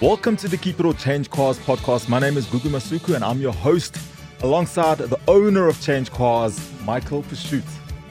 Welcome 0.00 0.36
to 0.36 0.46
the 0.46 0.56
Keep 0.56 0.78
It 0.78 0.86
or 0.86 0.94
Change 0.94 1.28
Cars 1.28 1.58
podcast. 1.58 2.08
My 2.08 2.20
name 2.20 2.36
is 2.36 2.46
Gugu 2.46 2.70
Masuku 2.70 3.16
and 3.16 3.24
I'm 3.24 3.40
your 3.40 3.52
host 3.52 3.98
alongside 4.44 4.98
the 4.98 5.18
owner 5.26 5.66
of 5.66 5.80
Change 5.80 6.12
Cars, 6.12 6.70
Michael 6.84 7.24
Pashut. 7.24 7.64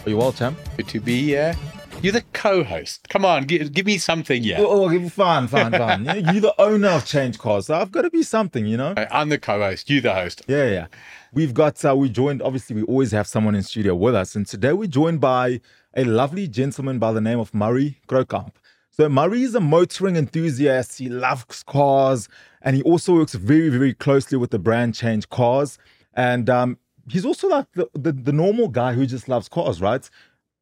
Are 0.06 0.10
you 0.10 0.18
well, 0.18 0.34
champ? 0.34 0.60
Good 0.76 0.90
to 0.90 1.00
be 1.00 1.24
here. 1.24 1.56
You're 2.02 2.12
the 2.12 2.26
co-host. 2.34 3.08
Come 3.08 3.24
on, 3.24 3.46
give, 3.46 3.72
give 3.72 3.86
me 3.86 4.00
something 4.00 4.44
here. 4.44 4.58
Oh, 4.60 4.94
oh, 4.94 5.10
fine, 5.10 5.48
fine, 5.48 5.72
fine. 5.72 6.04
Yeah, 6.04 6.34
You're 6.34 6.42
the 6.42 6.62
owner 6.62 6.90
of 6.90 7.06
Change 7.06 7.40
Cars, 7.40 7.68
so 7.68 7.76
I've 7.76 7.94
got 7.94 8.02
to 8.02 8.10
be 8.10 8.22
something, 8.22 8.66
you 8.66 8.76
know? 8.76 8.94
I'm 9.10 9.30
the 9.30 9.38
co-host. 9.40 9.90
You 9.90 10.02
the 10.02 10.14
host. 10.14 10.42
Yeah, 10.46 10.66
yeah. 10.66 10.88
We've 11.32 11.54
got, 11.54 11.86
uh, 11.86 11.96
we 11.96 12.10
joined, 12.10 12.42
obviously, 12.42 12.76
we 12.76 12.84
always 12.84 13.12
have 13.12 13.28
someone 13.28 13.56
in 13.56 13.64
studio 13.64 13.96
with 13.96 14.14
us. 14.14 14.36
And 14.36 14.46
today 14.46 14.74
we're 14.74 14.90
joined 14.90 15.22
by 15.22 15.62
a 15.96 16.04
lovely 16.04 16.50
gentleman 16.50 17.00
by 17.00 17.14
the 17.14 17.22
name 17.22 17.40
of 17.40 17.54
Murray 17.54 18.02
Kroucamp. 18.10 18.52
So 19.00 19.08
Murray 19.08 19.44
is 19.44 19.54
a 19.54 19.60
motoring 19.60 20.16
enthusiast. 20.16 20.98
He 20.98 21.08
loves 21.08 21.62
cars 21.62 22.28
and 22.64 22.76
he 22.76 22.82
also 22.82 23.14
works 23.14 23.36
very, 23.36 23.70
very 23.70 23.94
closely 23.94 24.40
with 24.40 24.50
the 24.50 24.58
brand 24.58 24.96
Change 24.96 25.30
Cars. 25.30 25.78
And 26.16 26.50
um, 26.50 26.80
he's 27.08 27.24
also 27.24 27.48
like 27.48 27.72
the, 27.74 27.88
the, 27.94 28.12
the 28.12 28.32
normal 28.32 28.70
guy 28.70 28.94
who 28.94 29.06
just 29.06 29.30
loves 29.30 29.50
cars, 29.50 29.82
right? 29.82 30.10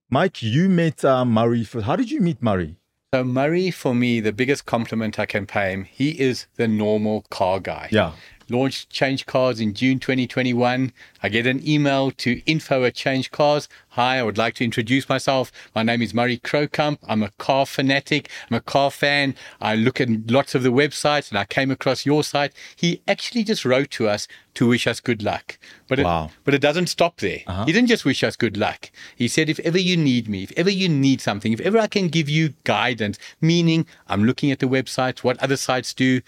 Mike, 0.09 0.44
you 0.44 0.68
met 0.68 1.06
uh, 1.06 1.23
Murray. 1.23 1.64
For, 1.64 1.82
how 1.82 1.95
did 1.95 2.12
you 2.12 2.20
meet 2.20 2.44
Murray? 2.44 2.76
So 3.14 3.23
Murray, 3.23 3.72
for 3.72 3.95
me, 3.95 4.20
the 4.20 4.34
biggest 4.34 4.66
compliment 4.66 5.17
I 5.17 5.26
can 5.26 5.45
pay 5.45 5.72
him, 5.72 5.86
he 5.86 6.09
is 6.09 6.48
the 6.56 6.67
normal 6.67 7.23
car 7.30 7.62
guy. 7.62 7.88
Yeah. 7.90 8.12
Launched 8.49 8.90
Change 8.91 9.26
Cars 9.26 9.59
in 9.59 9.73
June 9.73 9.98
2021. 9.99 10.94
I 11.23 11.30
get 11.30 11.48
an 11.48 11.67
email 11.67 12.12
to 12.12 12.41
info 12.45 12.84
at 12.84 12.94
Change 12.94 13.31
Cars. 13.31 13.67
Hi, 13.90 14.20
I 14.20 14.23
would 14.23 14.38
like 14.38 14.53
to 14.55 14.63
introduce 14.63 15.09
myself. 15.09 15.52
My 15.73 15.81
name 15.81 16.02
is 16.02 16.13
Murray 16.13 16.38
Kroucamp. 16.38 17.00
I'm 17.08 17.23
a 17.23 17.31
car 17.39 17.66
fanatic. 17.66 18.30
I'm 18.50 18.58
a 18.58 18.62
car 18.62 18.91
fan. 18.91 19.34
I 19.59 19.76
look 19.76 20.00
at 20.00 20.30
lots 20.30 20.53
of 20.53 20.62
the 20.62 20.70
websites 20.72 21.30
and 21.30 21.39
I 21.39 21.45
came 21.45 21.72
across 21.72 22.05
your 22.05 22.23
site. 22.23 22.53
He 22.75 23.02
actually 23.08 23.44
just 23.44 23.66
wrote 23.66 23.89
to 23.92 24.08
us 24.08 24.28
to 24.55 24.67
wish 24.67 24.86
us 24.86 25.00
good 25.00 25.23
luck. 25.23 25.58
But 25.88 26.00
Wow. 26.00 26.25
it, 26.25 26.31
but 26.44 26.53
it 26.53 26.61
doesn't 26.61 26.88
stop 26.88 27.17
there. 27.17 27.39
Uh-huh. 27.48 27.66
He 27.66 27.72
didn't 27.73 27.88
just 27.89 28.05
wish 28.05 28.23
us 28.23 28.36
good 28.36 28.58
luck. 28.58 28.92
He 29.16 29.27
said, 29.27 29.50
if 29.50 29.59
ever 29.61 29.80
you 29.80 29.98
need 29.98 30.30
me, 30.30 30.44
if 30.44 30.52
ever 30.55 30.70
you 30.70 30.88
need 30.88 31.20
something, 31.20 31.52
if 31.52 31.59
ever 31.61 31.80
I 31.80 31.88
can 31.88 32.09
give 32.09 32.30
you 32.30 32.53
guidance, 32.64 33.17
meaning 33.42 33.86
I'm 34.08 34.23
looking 34.23 34.52
at 34.52 34.59
the 34.59 34.67
websites, 34.67 35.23
what 35.23 35.42
other 35.42 35.58
sites 35.58 35.94
do. 35.94 36.22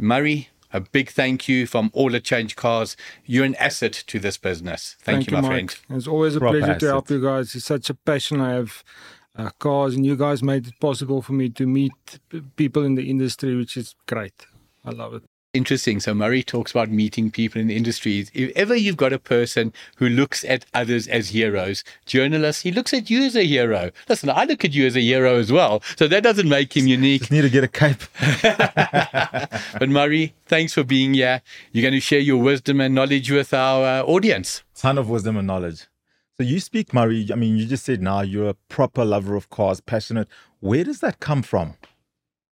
Murray, 0.00 0.48
a 0.74 0.80
big 0.80 1.08
thank 1.08 1.48
you 1.48 1.66
from 1.66 1.88
all 1.94 2.14
at 2.14 2.24
Change 2.24 2.56
Cars. 2.56 2.96
You're 3.24 3.44
an 3.44 3.54
asset 3.54 3.92
to 4.08 4.18
this 4.18 4.36
business. 4.36 4.96
Thank, 5.00 5.30
you, 5.30 5.34
my 5.34 5.40
Mike. 5.40 5.50
friend. 5.50 5.98
It's 5.98 6.08
always 6.08 6.36
a 6.36 6.40
Proper 6.40 6.58
pleasure 6.58 6.78
to 6.80 6.86
help 6.86 7.08
you 7.08 7.22
guys. 7.22 7.54
It's 7.54 7.64
such 7.64 7.88
a 7.88 7.94
passion 7.94 8.40
I 8.40 8.52
have. 8.54 8.84
Uh, 9.36 9.50
cars 9.58 9.96
and 9.96 10.06
you 10.06 10.14
guys 10.14 10.44
made 10.44 10.64
it 10.68 10.78
possible 10.78 11.20
for 11.20 11.32
me 11.32 11.48
to 11.48 11.66
meet 11.66 12.20
p- 12.28 12.40
people 12.54 12.84
in 12.84 12.94
the 12.94 13.10
industry, 13.10 13.56
which 13.56 13.76
is 13.76 13.96
great. 14.06 14.46
I 14.84 14.90
love 14.90 15.12
it. 15.14 15.24
Interesting. 15.54 16.00
So 16.00 16.14
Murray 16.14 16.42
talks 16.42 16.72
about 16.72 16.90
meeting 16.90 17.30
people 17.30 17.60
in 17.60 17.68
the 17.68 17.76
industries. 17.76 18.28
If 18.34 18.50
ever 18.56 18.74
you've 18.74 18.96
got 18.96 19.12
a 19.12 19.20
person 19.20 19.72
who 19.98 20.08
looks 20.08 20.44
at 20.44 20.66
others 20.74 21.06
as 21.06 21.28
heroes, 21.28 21.84
journalists, 22.06 22.62
he 22.62 22.72
looks 22.72 22.92
at 22.92 23.08
you 23.08 23.22
as 23.22 23.36
a 23.36 23.44
hero. 23.44 23.92
Listen, 24.08 24.30
I 24.30 24.46
look 24.46 24.64
at 24.64 24.74
you 24.74 24.84
as 24.84 24.96
a 24.96 25.00
hero 25.00 25.36
as 25.36 25.52
well. 25.52 25.80
So 25.96 26.08
that 26.08 26.24
doesn't 26.24 26.48
make 26.48 26.76
him 26.76 26.88
unique. 26.88 27.20
Just 27.20 27.30
need 27.30 27.42
to 27.42 27.50
get 27.50 27.62
a 27.62 27.68
cape. 27.68 28.02
But 29.78 29.88
Murray, 29.88 30.34
thanks 30.46 30.74
for 30.74 30.82
being 30.82 31.14
here. 31.14 31.40
You're 31.70 31.82
going 31.82 31.94
to 31.94 32.00
share 32.00 32.18
your 32.18 32.42
wisdom 32.42 32.80
and 32.80 32.92
knowledge 32.94 33.30
with 33.30 33.54
our 33.54 34.00
uh, 34.00 34.02
audience. 34.02 34.64
Ton 34.74 34.98
of 34.98 35.08
wisdom 35.08 35.36
and 35.36 35.46
knowledge. 35.46 35.86
So 36.36 36.42
you 36.42 36.58
speak, 36.58 36.92
Murray. 36.92 37.28
I 37.32 37.36
mean, 37.36 37.56
you 37.56 37.66
just 37.66 37.84
said 37.84 38.02
now 38.02 38.22
you're 38.22 38.48
a 38.48 38.54
proper 38.54 39.04
lover 39.04 39.36
of 39.36 39.50
cars, 39.50 39.80
passionate. 39.80 40.26
Where 40.58 40.82
does 40.82 40.98
that 41.00 41.20
come 41.20 41.42
from? 41.42 41.74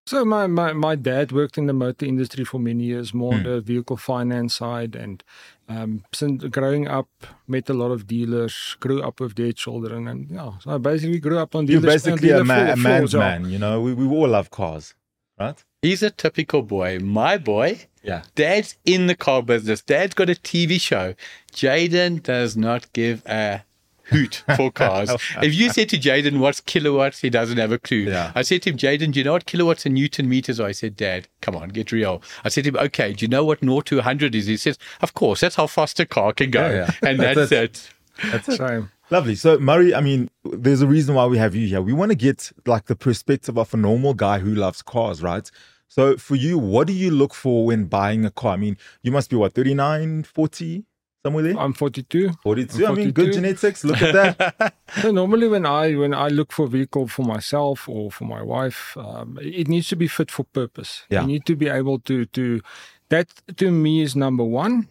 So 0.06 0.24
my, 0.24 0.48
my, 0.48 0.72
my 0.72 0.96
dad 0.96 1.30
worked 1.30 1.56
in 1.58 1.66
the 1.66 1.72
motor 1.72 2.04
industry 2.06 2.44
for 2.44 2.58
many 2.58 2.84
years, 2.84 3.14
more 3.14 3.32
Hmm. 3.34 3.38
on 3.38 3.44
the 3.44 3.60
vehicle 3.60 3.96
finance 3.96 4.56
side, 4.56 4.96
and 4.96 5.22
um, 5.68 6.04
since 6.12 6.42
growing 6.44 6.88
up, 6.88 7.08
met 7.46 7.70
a 7.70 7.74
lot 7.74 7.92
of 7.92 8.06
dealers, 8.08 8.76
grew 8.80 9.00
up 9.02 9.20
with 9.20 9.36
their 9.36 9.52
children, 9.52 10.08
and 10.08 10.28
yeah, 10.30 10.52
so 10.60 10.72
I 10.74 10.78
basically 10.78 11.20
grew 11.20 11.38
up 11.38 11.54
on 11.54 11.66
dealers. 11.66 11.82
You're 11.84 11.90
dealers. 11.92 12.02
basically 12.04 12.28
a, 12.30 12.32
dealer 12.32 12.44
man, 12.44 12.70
a 12.70 12.76
man's 12.76 13.14
man. 13.14 13.48
You 13.48 13.58
know, 13.60 13.80
we, 13.80 13.94
we 13.94 14.06
all 14.06 14.28
love 14.28 14.50
cars, 14.50 14.94
right? 15.38 15.62
He's 15.82 16.02
a 16.02 16.10
typical 16.10 16.62
boy. 16.62 16.98
My 16.98 17.38
boy, 17.38 17.86
Yeah. 18.02 18.22
dad's 18.34 18.76
in 18.84 19.06
the 19.06 19.14
car 19.16 19.42
business. 19.42 19.82
Dad's 19.82 20.14
got 20.14 20.28
a 20.30 20.34
TV 20.34 20.80
show. 20.80 21.14
Jaden 21.52 22.22
does 22.22 22.56
not 22.56 22.92
give 22.92 23.22
a 23.26 23.62
hoot 24.12 24.44
for 24.56 24.70
cars. 24.70 25.10
if 25.42 25.54
you 25.54 25.70
said 25.70 25.88
to 25.90 25.98
Jaden 25.98 26.38
what's 26.38 26.60
kilowatts, 26.60 27.20
he 27.20 27.30
doesn't 27.30 27.58
have 27.58 27.72
a 27.72 27.78
clue. 27.78 28.04
Yeah. 28.04 28.32
I 28.34 28.42
said 28.42 28.62
to 28.62 28.70
him, 28.70 28.76
Jaden, 28.76 29.12
do 29.12 29.20
you 29.20 29.24
know 29.24 29.32
what 29.32 29.46
kilowatts 29.46 29.86
and 29.86 29.94
newton 29.94 30.28
meters 30.28 30.60
are? 30.60 30.68
I 30.68 30.72
said, 30.72 30.96
Dad, 30.96 31.28
come 31.40 31.56
on, 31.56 31.70
get 31.70 31.92
real. 31.92 32.22
I 32.44 32.48
said 32.48 32.64
to 32.64 32.70
him, 32.70 32.76
okay, 32.76 33.12
do 33.12 33.24
you 33.24 33.28
know 33.28 33.44
what 33.44 33.60
0 33.60 33.80
to 33.80 33.96
100 33.96 34.34
is? 34.34 34.46
He 34.46 34.56
says, 34.56 34.78
of 35.00 35.14
course, 35.14 35.40
that's 35.40 35.56
how 35.56 35.66
fast 35.66 35.98
a 36.00 36.06
car 36.06 36.32
can 36.32 36.50
go. 36.50 36.68
Yeah, 36.68 36.90
yeah. 37.02 37.08
And 37.08 37.20
That's 37.20 37.50
that's, 37.50 37.52
it. 37.52 37.58
it. 37.58 38.30
That's 38.30 38.48
it. 38.48 38.58
Same. 38.58 38.90
Lovely. 39.10 39.34
So, 39.34 39.58
Murray, 39.58 39.94
I 39.94 40.00
mean, 40.00 40.30
there's 40.42 40.80
a 40.80 40.86
reason 40.86 41.14
why 41.14 41.26
we 41.26 41.36
have 41.36 41.54
you 41.54 41.66
here. 41.66 41.82
We 41.82 41.92
want 41.92 42.12
to 42.12 42.16
get 42.16 42.50
like 42.64 42.86
the 42.86 42.96
perspective 42.96 43.58
of 43.58 43.74
a 43.74 43.76
normal 43.76 44.14
guy 44.14 44.38
who 44.38 44.54
loves 44.54 44.80
cars, 44.80 45.22
right? 45.22 45.50
So, 45.88 46.16
for 46.16 46.34
you, 46.34 46.56
what 46.56 46.86
do 46.86 46.94
you 46.94 47.10
look 47.10 47.34
for 47.34 47.66
when 47.66 47.84
buying 47.84 48.24
a 48.24 48.30
car? 48.30 48.54
I 48.54 48.56
mean, 48.56 48.78
you 49.02 49.12
must 49.12 49.28
be 49.28 49.36
what, 49.36 49.52
39, 49.52 50.22
40, 50.22 50.84
somewhere 51.24 51.44
there? 51.44 51.58
I'm 51.58 51.72
42. 51.72 52.32
42. 52.42 52.86
I 52.86 52.92
mean, 52.92 53.10
good 53.12 53.32
genetics. 53.32 53.84
Look 53.84 54.02
at 54.02 54.36
that. 54.36 54.74
So 55.00 55.10
normally 55.10 55.48
when 55.48 55.64
I 55.64 55.94
when 55.94 56.12
I 56.12 56.28
look 56.28 56.52
for 56.52 56.66
a 56.66 56.68
vehicle 56.68 57.08
for 57.08 57.22
myself 57.22 57.88
or 57.88 58.10
for 58.10 58.24
my 58.24 58.42
wife, 58.42 58.94
um, 58.98 59.38
it 59.40 59.68
needs 59.68 59.88
to 59.88 59.96
be 59.96 60.06
fit 60.06 60.30
for 60.30 60.44
purpose. 60.44 61.04
Yeah. 61.08 61.22
You 61.22 61.26
need 61.28 61.46
to 61.46 61.56
be 61.56 61.68
able 61.68 61.98
to 62.00 62.26
to 62.26 62.60
that 63.08 63.28
to 63.56 63.70
me 63.70 64.02
is 64.02 64.14
number 64.14 64.44
one. 64.44 64.88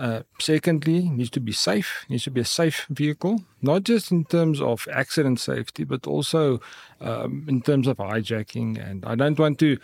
Uh, 0.00 0.22
secondly, 0.40 1.08
needs 1.08 1.30
to 1.30 1.40
be 1.40 1.52
safe. 1.52 2.04
Needs 2.08 2.24
to 2.24 2.30
be 2.32 2.40
a 2.40 2.44
safe 2.44 2.86
vehicle, 2.90 3.44
not 3.62 3.84
just 3.84 4.10
in 4.10 4.24
terms 4.24 4.60
of 4.60 4.88
accident 4.92 5.38
safety, 5.38 5.84
but 5.84 6.08
also 6.08 6.60
um, 7.00 7.46
in 7.48 7.62
terms 7.62 7.86
of 7.86 7.98
hijacking. 7.98 8.76
And 8.84 9.04
I 9.06 9.14
don't 9.14 9.38
want 9.38 9.60
to 9.60 9.78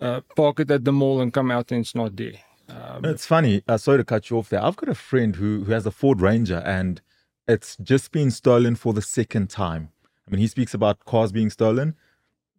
uh, 0.00 0.20
park 0.34 0.58
it 0.58 0.70
at 0.72 0.84
the 0.84 0.92
mall 0.92 1.20
and 1.20 1.32
come 1.32 1.52
out 1.52 1.70
and 1.70 1.82
it's 1.82 1.94
not 1.94 2.16
there. 2.16 2.34
Um, 2.68 3.04
it's 3.04 3.26
funny. 3.26 3.62
Uh, 3.68 3.76
sorry 3.76 3.98
to 3.98 4.04
cut 4.04 4.30
you 4.30 4.38
off 4.38 4.48
there. 4.48 4.62
I've 4.62 4.76
got 4.76 4.88
a 4.88 4.94
friend 4.94 5.36
who, 5.36 5.64
who 5.64 5.72
has 5.72 5.86
a 5.86 5.90
Ford 5.90 6.20
Ranger 6.20 6.62
and 6.64 7.00
it's 7.48 7.76
just 7.76 8.12
been 8.12 8.30
stolen 8.30 8.76
for 8.76 8.92
the 8.92 9.02
second 9.02 9.50
time. 9.50 9.90
I 10.26 10.30
mean, 10.30 10.40
he 10.40 10.46
speaks 10.46 10.74
about 10.74 11.04
cars 11.04 11.32
being 11.32 11.50
stolen. 11.50 11.96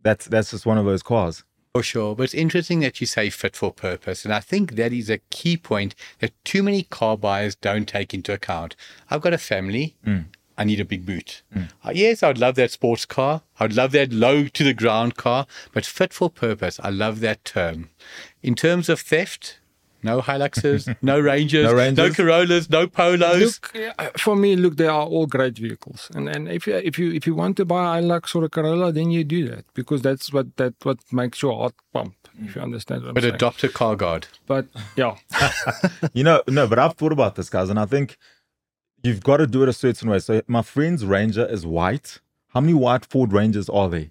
That's 0.03 0.25
that's 0.25 0.51
just 0.51 0.65
one 0.65 0.77
of 0.77 0.85
those 0.85 1.01
cars. 1.01 1.43
For 1.73 1.81
sure. 1.81 2.15
But 2.15 2.23
it's 2.23 2.33
interesting 2.33 2.81
that 2.81 3.01
you 3.01 3.07
say 3.07 3.29
fit 3.29 3.55
for 3.55 3.71
purpose. 3.71 4.25
And 4.25 4.33
I 4.33 4.41
think 4.41 4.75
that 4.75 4.93
is 4.93 5.09
a 5.09 5.17
key 5.31 5.57
point 5.57 5.95
that 6.19 6.31
too 6.43 6.61
many 6.61 6.83
car 6.83 7.17
buyers 7.17 7.55
don't 7.55 7.87
take 7.87 8.13
into 8.13 8.31
account. 8.33 8.75
I've 9.09 9.21
got 9.21 9.33
a 9.33 9.39
family. 9.39 9.95
I 10.55 10.65
need 10.65 10.79
a 10.79 10.85
big 10.85 11.03
boot. 11.03 11.41
Uh, 11.83 11.91
yes, 11.95 12.21
I 12.21 12.27
would 12.27 12.37
love 12.37 12.53
that 12.55 12.69
sports 12.69 13.05
car. 13.05 13.41
I 13.59 13.63
would 13.63 13.75
love 13.75 13.91
that 13.93 14.13
low 14.13 14.45
to 14.45 14.63
the 14.63 14.75
ground 14.75 15.15
car, 15.15 15.47
but 15.71 15.83
fit 15.83 16.13
for 16.13 16.29
purpose. 16.29 16.79
I 16.83 16.91
love 16.91 17.21
that 17.21 17.43
term. 17.43 17.89
In 18.43 18.53
terms 18.53 18.87
of 18.87 18.99
theft, 18.99 19.57
no 20.03 20.21
Hiluxes, 20.21 20.95
no 21.01 21.19
Rangers, 21.19 21.65
No 21.65 22.07
no, 22.07 22.13
Corollas, 22.13 22.69
no 22.69 22.87
Polos. 22.87 23.41
Look, 23.41 23.93
uh, 23.97 24.09
for 24.17 24.35
me, 24.35 24.55
look, 24.55 24.75
they 24.77 24.87
are 24.87 25.05
all 25.05 25.25
great 25.27 25.57
vehicles, 25.57 26.09
and 26.15 26.27
and 26.29 26.47
if 26.49 26.67
you 26.67 26.75
if 26.75 26.99
you 26.99 27.11
if 27.11 27.25
you 27.27 27.35
want 27.35 27.57
to 27.57 27.65
buy 27.65 27.97
a 27.97 28.01
Hilux 28.01 28.35
or 28.35 28.43
a 28.43 28.49
Corolla, 28.49 28.91
then 28.91 29.11
you 29.11 29.23
do 29.23 29.47
that 29.49 29.65
because 29.73 30.01
that's 30.01 30.31
what 30.33 30.55
that 30.57 30.73
what 30.83 30.99
makes 31.11 31.41
your 31.41 31.55
heart 31.57 31.75
pump. 31.93 32.15
If 32.41 32.55
you 32.55 32.61
understand 32.61 33.03
what 33.03 33.09
I'm 33.09 33.15
saying. 33.21 33.31
but 33.31 33.35
adopt 33.35 33.63
a 33.63 33.69
car 33.69 33.95
guard. 33.95 34.27
But 34.47 34.65
yeah, 34.95 35.15
You 36.13 36.23
know, 36.23 36.41
no, 36.47 36.67
but 36.67 36.79
I've 36.79 36.95
thought 36.95 37.11
about 37.11 37.35
this, 37.35 37.49
guys, 37.49 37.69
and 37.69 37.79
I 37.79 37.85
think 37.85 38.17
you've 39.03 39.23
got 39.23 39.37
to 39.37 39.47
do 39.47 39.63
it 39.63 39.69
a 39.69 39.73
certain 39.73 40.09
way. 40.09 40.19
So 40.19 40.41
my 40.47 40.61
friend's 40.63 41.05
Ranger 41.05 41.45
is 41.45 41.65
white. 41.65 42.19
How 42.49 42.61
many 42.61 42.73
white 42.73 43.05
Ford 43.05 43.33
Rangers 43.33 43.69
are 43.69 43.89
there? 43.89 44.07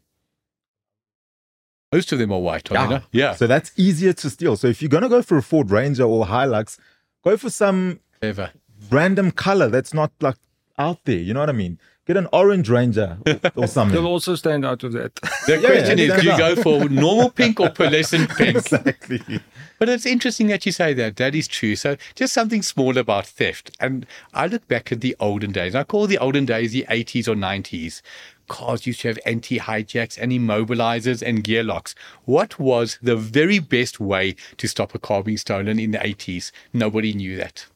Most 1.93 2.11
of 2.13 2.19
them 2.19 2.33
are 2.33 2.41
white, 2.41 2.71
are 2.73 2.87
they 2.87 2.95
not? 2.95 3.05
Yeah. 3.13 3.35
So 3.35 3.47
that's 3.47 3.71
easier 3.77 4.13
to 4.15 4.31
steal. 4.31 4.57
So 4.57 4.67
if 4.69 4.81
you're 4.81 4.89
gonna 4.89 5.09
go 5.11 5.23
for 5.23 5.37
a 5.37 5.43
Ford 5.43 5.71
Ranger 5.71 6.05
or 6.05 6.27
Hilux, 6.27 6.79
go 7.23 7.37
for 7.37 7.51
some 7.51 8.01
Clever. 8.21 8.51
random 8.91 9.31
color 9.31 9.69
that's 9.69 9.93
not 9.93 10.11
like 10.21 10.37
out 10.79 11.05
there. 11.05 11.19
You 11.19 11.35
know 11.35 11.41
what 11.41 11.51
I 11.51 11.53
mean? 11.53 11.79
Get 12.05 12.17
an 12.17 12.27
orange 12.33 12.69
Ranger 12.69 13.17
or, 13.27 13.41
or 13.55 13.67
something. 13.69 13.95
they'll 13.95 14.11
also 14.11 14.35
stand 14.35 14.65
out 14.67 14.83
with 14.83 14.93
that. 14.95 15.15
The 15.47 15.61
Yeah, 15.61 15.67
question 15.69 15.99
yeah, 15.99 16.05
is, 16.17 16.21
do 16.21 16.27
you 16.27 16.33
yeah. 16.33 16.39
go 16.39 16.57
for 16.61 16.89
normal 16.89 17.31
pink 17.31 17.61
or 17.61 17.69
pearlescent 17.69 18.29
pink? 18.37 18.57
exactly. 18.57 19.41
But 19.79 19.89
it's 19.89 20.05
interesting 20.05 20.49
that 20.49 20.67
you 20.67 20.73
say 20.73 20.95
that. 20.95 21.15
That 21.17 21.37
is 21.37 21.47
true. 21.47 21.77
So 21.77 21.97
just 22.17 22.35
something 22.35 22.63
small 22.63 22.99
about 22.99 23.27
theft. 23.27 23.71
And 23.79 24.05
I 24.35 24.49
look 24.49 24.67
back 24.67 24.91
at 24.91 25.01
the 25.01 25.15
olden 25.21 25.53
days. 25.53 25.77
I 25.77 25.85
call 25.85 26.09
the 26.09 26.19
olden 26.19 26.45
days 26.45 26.73
the 26.73 26.85
80s 26.91 27.29
or 27.29 27.35
90s. 27.37 28.03
Cars 28.49 28.85
used 28.85 29.03
to 29.03 29.09
have 29.09 29.19
anti-hijacks 29.25 30.19
and 30.21 30.33
immobilizers 30.33 31.23
and 31.23 31.45
gear 31.45 31.63
locks. 31.63 31.95
What 32.25 32.59
was 32.59 32.99
the 33.01 33.15
very 33.17 33.61
best 33.61 34.01
way 34.01 34.35
to 34.57 34.67
stop 34.67 34.93
a 34.97 34.99
car 34.99 35.23
being 35.23 35.37
stolen 35.39 35.79
in 35.79 35.93
the 35.93 35.99
80s? 35.99 36.51
Nobody 36.73 37.13
knew 37.13 37.37
that. 37.37 37.67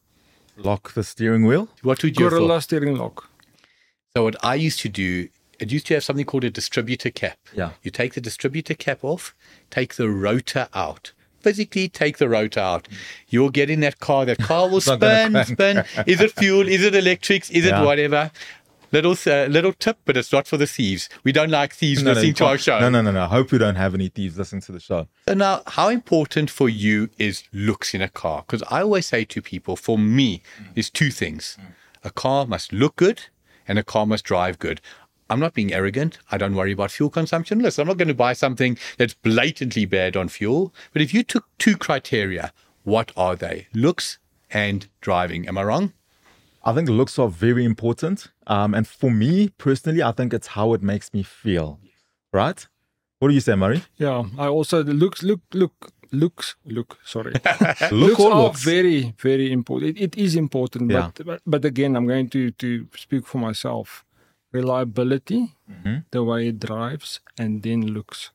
Lock 0.56 0.94
the 0.94 1.05
steering 1.05 1.44
wheel. 1.46 1.69
What 1.82 2.02
would 2.02 2.19
you 2.19 2.25
have 2.25 2.32
thought? 2.32 2.38
Gorilla 2.40 2.61
steering 2.61 2.96
lock. 2.96 3.31
So 4.16 4.22
what 4.22 4.42
I 4.42 4.54
used 4.54 4.80
to 4.80 4.88
do, 4.88 5.28
it 5.58 5.70
used 5.70 5.86
to 5.88 5.94
have 5.94 6.02
something 6.02 6.24
called 6.24 6.44
a 6.44 6.48
distributor 6.48 7.10
cap. 7.10 7.36
Yeah. 7.54 7.72
You 7.82 7.90
take 7.90 8.14
the 8.14 8.20
distributor 8.22 8.72
cap 8.72 9.04
off, 9.04 9.34
take 9.70 9.96
the 9.96 10.08
rotor 10.08 10.68
out, 10.72 11.12
physically 11.40 11.90
take 11.90 12.16
the 12.16 12.26
rotor 12.26 12.60
out. 12.60 12.88
You'll 13.28 13.50
get 13.50 13.68
in 13.68 13.80
that 13.80 14.00
car. 14.00 14.24
That 14.24 14.38
car 14.38 14.68
will 14.70 14.80
spin, 14.80 15.44
spin. 15.44 15.84
Is 16.06 16.22
it 16.22 16.32
fuel? 16.32 16.66
Is 16.66 16.82
it 16.82 16.94
electrics? 16.94 17.50
Is 17.50 17.66
Yeah. 17.66 17.82
it 17.82 17.84
whatever? 17.84 18.30
Little 18.90 19.16
uh, 19.26 19.48
little 19.48 19.74
tip, 19.74 19.98
but 20.06 20.16
it's 20.16 20.32
not 20.32 20.46
for 20.46 20.56
the 20.56 20.66
thieves. 20.66 21.10
We 21.22 21.30
don't 21.32 21.50
like 21.50 21.74
thieves 21.74 22.02
No, 22.02 22.12
no, 22.12 22.14
listening 22.14 22.28
you 22.28 22.34
to 22.36 22.46
our 22.46 22.56
show. 22.56 22.80
No, 22.80 22.88
no, 22.88 23.02
no, 23.02 23.10
no. 23.10 23.24
I 23.24 23.26
hope 23.26 23.52
we 23.52 23.58
don't 23.58 23.76
have 23.76 23.92
any 23.94 24.08
thieves 24.08 24.38
listening 24.38 24.62
to 24.62 24.72
the 24.72 24.80
show. 24.80 25.08
So 25.28 25.34
now, 25.34 25.60
how 25.66 25.90
important 25.90 26.48
for 26.48 26.70
you 26.70 27.10
is 27.18 27.44
looks 27.52 27.92
in 27.92 28.00
a 28.00 28.08
car? 28.08 28.44
Because 28.46 28.62
I 28.70 28.80
always 28.80 29.04
say 29.04 29.26
to 29.26 29.42
people, 29.42 29.76
for 29.76 29.98
me, 29.98 30.40
there's 30.72 30.88
two 30.88 31.10
things: 31.10 31.58
a 32.02 32.10
car 32.10 32.46
must 32.46 32.72
look 32.72 32.96
good, 32.96 33.24
and 33.68 33.78
a 33.78 33.84
car 33.84 34.06
must 34.06 34.24
drive 34.24 34.58
good. 34.58 34.80
I'm 35.28 35.40
not 35.40 35.54
being 35.54 35.72
arrogant. 35.72 36.18
I 36.30 36.38
don't 36.38 36.54
worry 36.54 36.72
about 36.72 36.92
fuel 36.92 37.10
consumption. 37.10 37.58
Listen, 37.58 37.82
I'm 37.82 37.88
not 37.88 37.96
going 37.96 38.08
to 38.08 38.14
buy 38.14 38.32
something 38.32 38.78
that's 38.96 39.14
blatantly 39.14 39.84
bad 39.84 40.16
on 40.16 40.28
fuel. 40.28 40.72
But 40.92 41.02
if 41.02 41.12
you 41.12 41.22
took 41.22 41.46
two 41.58 41.76
criteria, 41.76 42.52
what 42.84 43.10
are 43.16 43.34
they? 43.34 43.66
Looks 43.74 44.18
and 44.50 44.86
driving. 45.00 45.48
Am 45.48 45.58
I 45.58 45.64
wrong? 45.64 45.92
I 46.64 46.72
think 46.72 46.88
looks 46.88 47.18
are 47.18 47.28
very 47.28 47.64
important. 47.64 48.28
Um, 48.46 48.74
and 48.74 48.86
for 48.86 49.10
me 49.10 49.48
personally, 49.50 50.02
I 50.02 50.12
think 50.12 50.32
it's 50.32 50.48
how 50.48 50.72
it 50.74 50.82
makes 50.82 51.12
me 51.12 51.22
feel. 51.22 51.80
Right? 52.32 52.66
What 53.18 53.28
do 53.28 53.34
you 53.34 53.40
say, 53.40 53.54
Murray? 53.54 53.82
Yeah, 53.96 54.24
I 54.38 54.46
also 54.46 54.82
the 54.82 54.92
looks 54.92 55.22
look 55.22 55.40
look 55.54 55.92
looks 56.22 56.46
look 56.76 56.90
sorry. 57.04 57.32
Look 57.90 58.18
looks 58.18 58.20
are 58.24 58.42
looks? 58.44 58.64
very 58.72 59.14
very 59.28 59.46
important. 59.58 59.96
It, 59.96 60.02
it 60.06 60.14
is 60.26 60.32
important, 60.44 60.90
Yeah. 60.90 61.10
but, 61.16 61.26
but 61.26 61.40
but 61.52 61.62
again, 61.72 61.96
I'm 61.96 62.06
going 62.14 62.28
to 62.36 62.42
to 62.62 62.68
speak 63.04 63.24
for 63.26 63.38
myself. 63.48 63.88
Reliability, 64.52 65.40
Mm-hmm. 65.70 65.96
the 66.12 66.22
way 66.22 66.48
it 66.48 66.60
drives, 66.60 67.20
and 67.38 67.62
then 67.62 67.80
looks, 67.96 68.30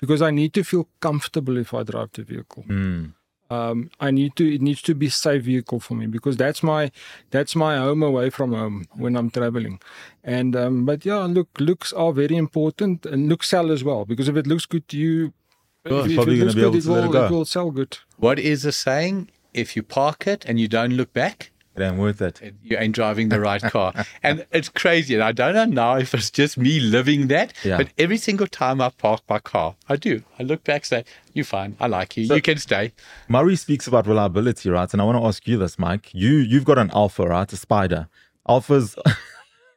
because 0.00 0.20
I 0.20 0.30
need 0.30 0.52
to 0.54 0.64
feel 0.64 0.84
comfortable 1.00 1.56
if 1.56 1.72
I 1.72 1.82
drive 1.84 2.10
the 2.12 2.24
vehicle. 2.24 2.64
Mm. 2.68 3.14
Um, 3.48 3.90
I 4.00 4.10
need 4.10 4.34
to. 4.36 4.44
It 4.54 4.60
needs 4.62 4.82
to 4.82 4.94
be 4.94 5.08
safe 5.08 5.44
vehicle 5.44 5.78
for 5.80 5.94
me 5.94 6.06
because 6.06 6.36
that's 6.36 6.62
my 6.62 6.90
that's 7.30 7.54
my 7.54 7.76
home 7.78 8.02
away 8.02 8.28
from 8.30 8.52
home 8.52 8.84
when 9.02 9.16
I'm 9.16 9.30
traveling. 9.30 9.78
And 10.24 10.56
um, 10.56 10.84
but 10.84 11.06
yeah, 11.06 11.24
look, 11.36 11.48
looks 11.60 11.92
are 11.92 12.12
very 12.12 12.36
important 12.36 13.06
and 13.06 13.28
looks 13.28 13.48
sell 13.48 13.70
as 13.70 13.82
well 13.84 14.04
because 14.04 14.28
if 14.28 14.36
it 14.36 14.46
looks 14.46 14.66
good 14.66 14.86
to 14.88 14.96
you, 14.98 15.32
Sure, 15.86 16.00
if, 16.04 16.10
if 16.10 16.14
probably 16.16 16.38
gonna 16.38 16.52
be 16.52 16.60
able 16.62 16.76
it 16.76 16.82
to 16.82 16.92
let 16.92 17.04
it 17.04 17.12
go. 17.12 17.26
it 17.26 17.30
will 17.30 17.44
sell 17.44 17.70
good. 17.70 17.98
What 18.16 18.38
is 18.38 18.62
the 18.62 18.72
saying? 18.72 19.30
If 19.52 19.76
you 19.76 19.82
park 19.82 20.26
it 20.26 20.44
and 20.46 20.58
you 20.60 20.68
don't 20.68 20.92
look 20.92 21.12
back, 21.12 21.50
It 21.76 21.82
ain't 21.82 21.96
worth 21.96 22.22
it. 22.22 22.54
you 22.62 22.76
ain't 22.78 22.94
driving 22.94 23.28
the 23.30 23.40
right 23.40 23.60
car. 23.60 23.92
and 24.22 24.46
it's 24.52 24.68
crazy. 24.68 25.14
And 25.14 25.22
I 25.22 25.32
don't 25.32 25.54
know 25.54 25.64
now 25.64 25.96
if 25.98 26.14
it's 26.14 26.30
just 26.30 26.56
me 26.56 26.80
living 26.80 27.26
that, 27.28 27.52
Yeah. 27.64 27.78
but 27.78 27.88
every 27.98 28.16
single 28.16 28.46
time 28.46 28.80
I 28.80 28.90
park 28.90 29.20
my 29.28 29.40
car, 29.40 29.74
I 29.88 29.96
do. 29.96 30.22
I 30.38 30.44
look 30.44 30.62
back, 30.64 30.84
say, 30.84 31.04
You're 31.34 31.44
fine. 31.44 31.76
I 31.80 31.88
like 31.88 32.16
you. 32.16 32.26
So 32.26 32.34
you 32.36 32.42
can 32.42 32.58
stay. 32.58 32.92
Murray 33.28 33.56
speaks 33.56 33.86
about 33.86 34.06
reliability, 34.06 34.70
right? 34.70 34.90
And 34.92 35.02
I 35.02 35.04
want 35.04 35.18
to 35.18 35.26
ask 35.26 35.46
you 35.48 35.58
this, 35.58 35.78
Mike. 35.78 36.10
You 36.14 36.30
you've 36.36 36.64
got 36.64 36.78
an 36.78 36.90
alpha, 36.94 37.26
right? 37.26 37.52
A 37.52 37.56
spider. 37.56 38.08
Alphas 38.48 38.96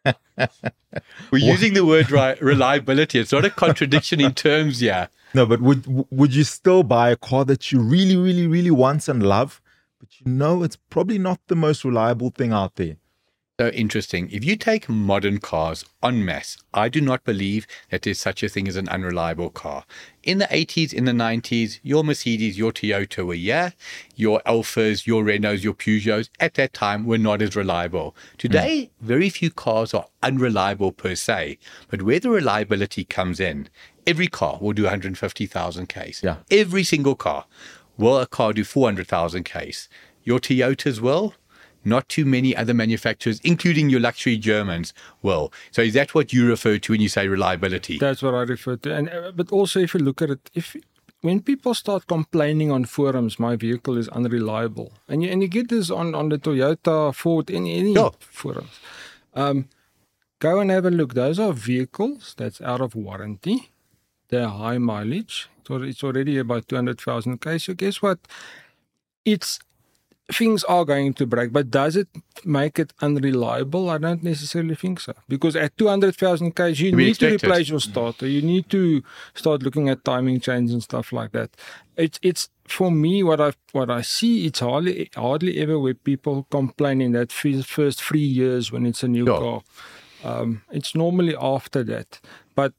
We're 1.32 1.40
using 1.40 1.74
the 1.74 1.86
word 1.86 2.12
reliability. 2.12 3.20
It's 3.20 3.32
not 3.32 3.46
a 3.46 3.50
contradiction 3.50 4.22
in 4.22 4.34
terms, 4.34 4.82
yeah. 4.82 5.08
No, 5.36 5.46
but 5.46 5.60
would 5.60 5.86
would 6.12 6.34
you 6.34 6.46
still 6.46 6.82
buy 6.84 7.10
a 7.10 7.18
car 7.18 7.44
that 7.44 7.70
you 7.70 7.82
really, 7.82 8.16
really, 8.16 8.48
really 8.48 8.72
want 8.72 9.10
and 9.10 9.22
love, 9.22 9.62
but 10.00 10.08
you 10.22 10.32
know 10.32 10.64
it's 10.64 10.78
probably 10.78 11.18
not 11.18 11.42
the 11.48 11.58
most 11.58 11.84
reliable 11.84 12.30
thing 12.30 12.54
out 12.54 12.78
there? 12.78 12.96
So 13.60 13.68
interesting. 13.70 14.30
If 14.32 14.46
you 14.46 14.56
take 14.56 14.88
modern 14.88 15.40
cars 15.40 15.84
en 16.02 16.24
masse, 16.24 16.58
I 16.74 16.88
do 16.88 17.02
not 17.02 17.26
believe 17.26 17.68
that 17.90 18.04
there's 18.04 18.20
such 18.20 18.44
a 18.44 18.50
thing 18.50 18.68
as 18.70 18.78
an 18.78 18.88
unreliable 18.88 19.50
car. 19.50 19.86
In 20.24 20.38
the 20.38 20.46
80s, 20.46 20.94
in 20.94 21.04
the 21.04 21.14
90s, 21.14 21.80
your 21.82 22.04
Mercedes, 22.04 22.58
your 22.58 22.72
Toyota 22.72 23.26
were, 23.26 23.34
yeah, 23.34 23.72
your 24.16 24.42
Alphas, 24.46 25.06
your 25.06 25.24
Renaults, 25.24 25.64
your 25.64 25.74
Peugeots 25.74 26.30
at 26.40 26.56
that 26.56 26.74
time 26.74 27.06
were 27.06 27.18
not 27.18 27.42
as 27.42 27.56
reliable. 27.56 28.14
Today, 28.38 28.90
mm. 28.90 29.06
very 29.06 29.30
few 29.30 29.52
cars 29.52 29.94
are 29.94 30.08
unreliable 30.22 30.92
per 30.92 31.16
se, 31.16 31.58
but 31.90 32.02
where 32.02 32.20
the 32.20 32.30
reliability 32.30 33.06
comes 33.06 33.40
in, 33.40 33.70
every 34.08 34.28
car 34.28 34.58
will 34.62 34.74
do 34.74 34.84
150,000 34.84 35.88
Ks. 35.88 36.24
Yeah. 36.24 36.38
Every 36.52 36.84
single 36.84 37.16
car. 37.16 37.46
Will 37.98 38.20
a 38.20 38.28
car 38.28 38.54
do 38.54 38.64
400,000 38.64 39.44
Ks? 39.46 39.90
Your 40.24 40.40
Toyotas 40.40 41.00
will? 41.00 41.34
Not 41.88 42.10
too 42.10 42.26
many 42.26 42.56
other 42.56 42.74
manufacturers, 42.74 43.40
including 43.44 43.90
your 43.92 44.00
luxury 44.00 44.38
Germans, 44.38 44.92
will. 45.22 45.54
So 45.72 45.84
is 45.84 45.94
that 45.94 46.16
what 46.16 46.34
you 46.34 46.48
refer 46.48 46.80
to 46.80 46.92
when 46.94 47.00
you 47.02 47.10
say 47.10 47.28
reliability? 47.28 48.00
That's 48.00 48.24
what 48.24 48.34
I 48.34 48.42
refer 48.42 48.76
to. 48.78 48.94
And 48.96 49.10
uh, 49.10 49.32
but 49.36 49.52
also 49.52 49.80
if 49.80 49.94
you 49.94 50.00
look 50.00 50.22
at 50.24 50.32
it, 50.32 50.50
if 50.56 50.76
when 51.22 51.42
people 51.42 51.76
start 51.76 52.08
complaining 52.08 52.72
on 52.72 52.86
forums, 52.86 53.40
my 53.40 53.56
vehicle 53.56 53.98
is 53.98 54.10
unreliable, 54.10 54.94
and 55.08 55.22
you 55.24 55.30
and 55.30 55.44
you 55.44 55.48
get 55.48 55.70
this 55.70 55.92
on 55.92 56.16
on 56.16 56.30
the 56.30 56.40
Toyota, 56.40 57.14
Ford, 57.14 57.52
any 57.52 57.76
any 57.78 57.94
Yeah. 57.94 58.10
forums. 58.20 58.80
Um, 59.36 59.68
go 60.40 60.60
and 60.60 60.72
have 60.72 60.86
a 60.86 60.92
look. 60.92 61.14
Those 61.14 61.38
are 61.40 61.54
vehicles 61.54 62.34
that's 62.36 62.62
out 62.62 62.82
of 62.82 62.96
warranty. 62.96 63.70
High 64.44 64.78
mileage. 64.78 65.50
So 65.68 65.82
it's 65.82 66.04
already 66.04 66.38
about 66.38 66.68
two 66.68 66.76
hundred 66.76 67.02
thousand 67.02 67.42
k. 67.42 67.58
So 67.58 67.74
guess 67.74 68.02
what? 68.02 68.20
It's 69.24 69.60
things 70.32 70.64
are 70.64 70.86
going 70.86 71.14
to 71.14 71.26
break, 71.26 71.54
but 71.54 71.70
does 71.70 71.96
it 71.96 72.08
make 72.44 72.80
it 72.80 72.94
unreliable? 73.02 73.90
I 73.90 73.98
don't 73.98 74.24
necessarily 74.24 74.76
think 74.76 75.00
so. 75.00 75.14
Because 75.28 75.56
at 75.56 75.78
200,000 75.78 76.56
k's, 76.56 76.82
you 76.82 76.96
need 76.96 77.16
to 77.20 77.34
replace 77.36 77.70
your 77.70 77.80
starter. 77.80 78.28
You 78.28 78.42
need 78.42 78.70
to 78.72 79.04
start 79.36 79.62
looking 79.62 79.90
at 79.90 80.04
timing 80.04 80.40
chains 80.40 80.74
and 80.74 80.82
stuff 80.82 81.14
like 81.14 81.32
that. 81.34 81.52
It's 81.96 82.20
it's 82.22 82.50
for 82.68 82.92
me 82.92 83.24
what 83.24 83.40
I 83.40 83.54
what 83.72 83.90
I 83.90 84.02
see. 84.02 84.46
It's 84.48 84.60
hardly 84.60 85.10
hardly 85.16 85.60
ever 85.60 85.80
where 85.80 85.94
people 85.94 86.48
complain 86.50 87.02
in 87.02 87.12
that 87.14 87.32
fir- 87.32 87.62
first 87.62 88.02
three 88.04 88.20
years 88.20 88.72
when 88.72 88.86
it's 88.86 89.04
a 89.04 89.08
new 89.08 89.26
car. 89.26 89.62
Um, 90.24 90.64
it's 90.72 90.96
normally 90.96 91.36
after 91.40 91.84
that, 91.84 92.20
but. 92.56 92.74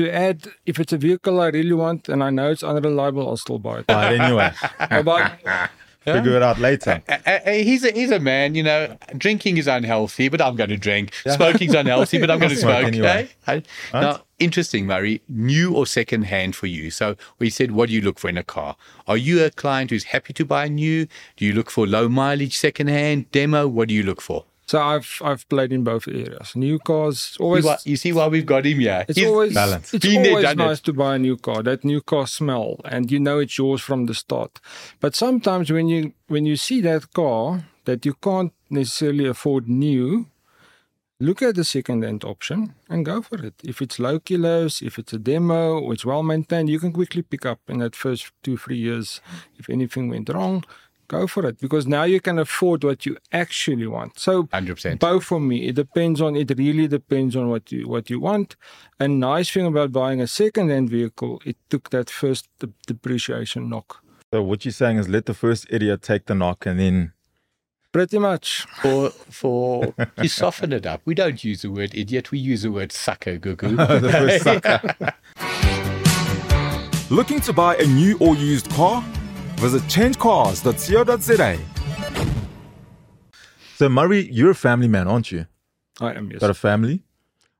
To 0.00 0.10
add, 0.10 0.46
if 0.64 0.80
it's 0.80 0.94
a 0.94 0.96
vehicle 0.96 1.38
I 1.42 1.48
really 1.48 1.74
want 1.74 2.08
and 2.08 2.24
I 2.24 2.30
know 2.30 2.50
it's 2.50 2.62
unreliable, 2.62 3.28
I'll 3.28 3.36
still 3.36 3.58
buy 3.58 3.80
it. 3.80 3.86
But 3.86 4.14
anyway, 4.14 4.50
but 5.04 5.38
figure 6.04 6.36
it 6.36 6.42
out 6.42 6.58
later. 6.58 7.02
Uh, 7.06 7.18
uh, 7.26 7.30
uh, 7.44 7.50
he's 7.50 7.84
a 7.84 7.90
he's 7.92 8.10
a 8.10 8.18
man, 8.18 8.54
you 8.54 8.62
know. 8.62 8.96
Drinking 9.18 9.58
is 9.58 9.66
unhealthy, 9.66 10.30
but 10.30 10.40
I'm 10.40 10.56
going 10.56 10.70
to 10.70 10.78
drink. 10.78 11.12
Smoking's 11.26 11.74
unhealthy, 11.74 12.16
but 12.18 12.30
I'm 12.30 12.38
going 12.38 12.48
to 12.48 12.56
Smoke 12.56 12.78
smoke. 12.80 12.86
anyway. 12.86 13.28
Okay? 13.46 13.62
I- 13.92 14.00
Now, 14.00 14.22
interesting, 14.38 14.86
Murray. 14.86 15.20
New 15.28 15.74
or 15.74 15.84
second 15.84 16.22
hand 16.22 16.56
for 16.56 16.66
you? 16.66 16.90
So 16.90 17.16
we 17.38 17.50
said, 17.50 17.72
what 17.72 17.90
do 17.90 17.94
you 17.94 18.00
look 18.00 18.18
for 18.18 18.30
in 18.30 18.38
a 18.38 18.42
car? 18.42 18.76
Are 19.06 19.18
you 19.18 19.44
a 19.44 19.50
client 19.50 19.90
who's 19.90 20.04
happy 20.04 20.32
to 20.32 20.46
buy 20.46 20.68
new? 20.68 21.06
Do 21.36 21.44
you 21.44 21.52
look 21.52 21.68
for 21.70 21.86
low 21.86 22.08
mileage 22.08 22.56
second 22.56 22.86
hand 22.88 23.30
demo? 23.32 23.68
What 23.68 23.88
do 23.88 23.94
you 23.94 24.02
look 24.02 24.22
for? 24.22 24.46
So 24.70 24.76
I've 24.92 25.10
I've 25.28 25.44
played 25.52 25.72
in 25.76 25.82
both 25.92 26.04
areas. 26.22 26.48
New 26.66 26.76
cars 26.90 27.18
always 27.44 27.64
why- 27.64 27.82
you 27.90 27.96
see 28.04 28.12
why 28.18 28.26
we've 28.34 28.50
got 28.54 28.64
him 28.70 28.78
here. 28.86 29.02
it's 29.08 29.18
He's- 29.18 29.30
always 29.32 29.52
balanced. 29.62 29.94
it's 29.94 30.06
Been 30.06 30.26
always 30.26 30.44
done 30.48 30.60
it. 30.60 30.64
nice 30.68 30.80
to 30.88 30.92
buy 31.02 31.12
a 31.16 31.18
new 31.28 31.36
car. 31.46 31.58
That 31.68 31.80
new 31.92 32.00
car 32.12 32.26
smell 32.38 32.68
and 32.92 33.02
you 33.12 33.18
know 33.26 33.36
it's 33.44 33.56
yours 33.62 33.80
from 33.88 34.00
the 34.08 34.14
start. 34.24 34.52
But 35.02 35.12
sometimes 35.24 35.66
when 35.76 35.86
you 35.94 36.02
when 36.34 36.44
you 36.50 36.56
see 36.66 36.78
that 36.90 37.02
car 37.20 37.44
that 37.88 38.00
you 38.06 38.14
can't 38.28 38.52
necessarily 38.80 39.26
afford 39.34 39.62
new, 39.88 40.06
look 41.26 41.42
at 41.42 41.54
the 41.56 41.64
second 41.64 42.00
hand 42.06 42.22
option 42.24 42.58
and 42.90 43.04
go 43.12 43.16
for 43.28 43.38
it. 43.48 43.54
If 43.72 43.76
it's 43.84 43.98
low 43.98 44.16
kilos, 44.28 44.82
if 44.88 44.94
it's 45.00 45.12
a 45.12 45.18
demo 45.32 45.62
or 45.82 45.88
it's 45.94 46.04
well 46.10 46.22
maintained, 46.22 46.68
you 46.74 46.78
can 46.84 46.92
quickly 46.92 47.22
pick 47.22 47.44
up 47.52 47.60
in 47.72 47.78
that 47.82 47.94
first 48.04 48.22
two, 48.44 48.56
three 48.56 48.78
years 48.88 49.20
if 49.60 49.68
anything 49.68 50.04
went 50.10 50.28
wrong. 50.28 50.62
Go 51.10 51.26
for 51.26 51.44
it 51.50 51.56
because 51.60 51.84
now 51.88 52.04
you 52.04 52.20
can 52.20 52.38
afford 52.38 52.84
what 52.84 53.04
you 53.04 53.16
actually 53.32 53.88
want. 53.96 54.12
So 54.26 54.44
100%. 54.44 55.00
both 55.00 55.24
for 55.24 55.40
me 55.40 55.56
it 55.68 55.74
depends 55.74 56.20
on 56.20 56.36
it 56.36 56.48
really 56.56 56.86
depends 56.86 57.34
on 57.40 57.44
what 57.52 57.64
you 57.72 57.88
what 57.94 58.04
you 58.12 58.18
want 58.20 58.48
a 59.00 59.08
nice 59.08 59.48
thing 59.50 59.66
about 59.66 59.90
buying 59.90 60.20
a 60.20 60.26
second 60.26 60.66
hand 60.70 60.88
vehicle 60.88 61.32
it 61.50 61.56
took 61.68 61.90
that 61.90 62.08
first 62.20 62.44
de- 62.60 62.72
depreciation 62.86 63.62
knock 63.68 63.88
So 64.32 64.38
what 64.50 64.64
you're 64.64 64.80
saying 64.82 64.98
is 64.98 65.08
let 65.08 65.24
the 65.26 65.34
first 65.44 65.62
idiot 65.76 66.00
take 66.10 66.24
the 66.30 66.36
knock 66.42 66.58
and 66.64 66.78
then 66.82 66.96
pretty 67.96 68.18
much 68.28 68.46
for 68.80 69.10
for 69.40 69.92
to 70.16 70.28
soften 70.28 70.72
it 70.72 70.86
up. 70.86 71.00
We 71.04 71.14
don't 71.22 71.42
use 71.50 71.62
the 71.62 71.70
word 71.78 71.90
idiot. 72.02 72.30
We 72.30 72.38
use 72.52 72.62
the 72.62 72.70
word 72.70 72.92
sucker, 72.92 73.34
Gugu. 73.44 73.68
the 74.06 74.12
first 74.22 74.44
sucker. 74.48 74.80
Looking 77.18 77.40
to 77.40 77.52
buy 77.52 77.74
a 77.84 77.86
new 78.00 78.16
or 78.20 78.36
used 78.36 78.70
car? 78.70 79.02
Visit 79.60 79.86
changecars.co.za. 79.88 81.58
So 83.76 83.88
Murray, 83.90 84.30
you're 84.32 84.50
a 84.50 84.54
family 84.54 84.88
man, 84.88 85.06
aren't 85.06 85.30
you? 85.30 85.46
i 86.00 86.14
am 86.14 86.30
yes 86.30 86.40
Got 86.40 86.50
a 86.50 86.54
family. 86.54 87.02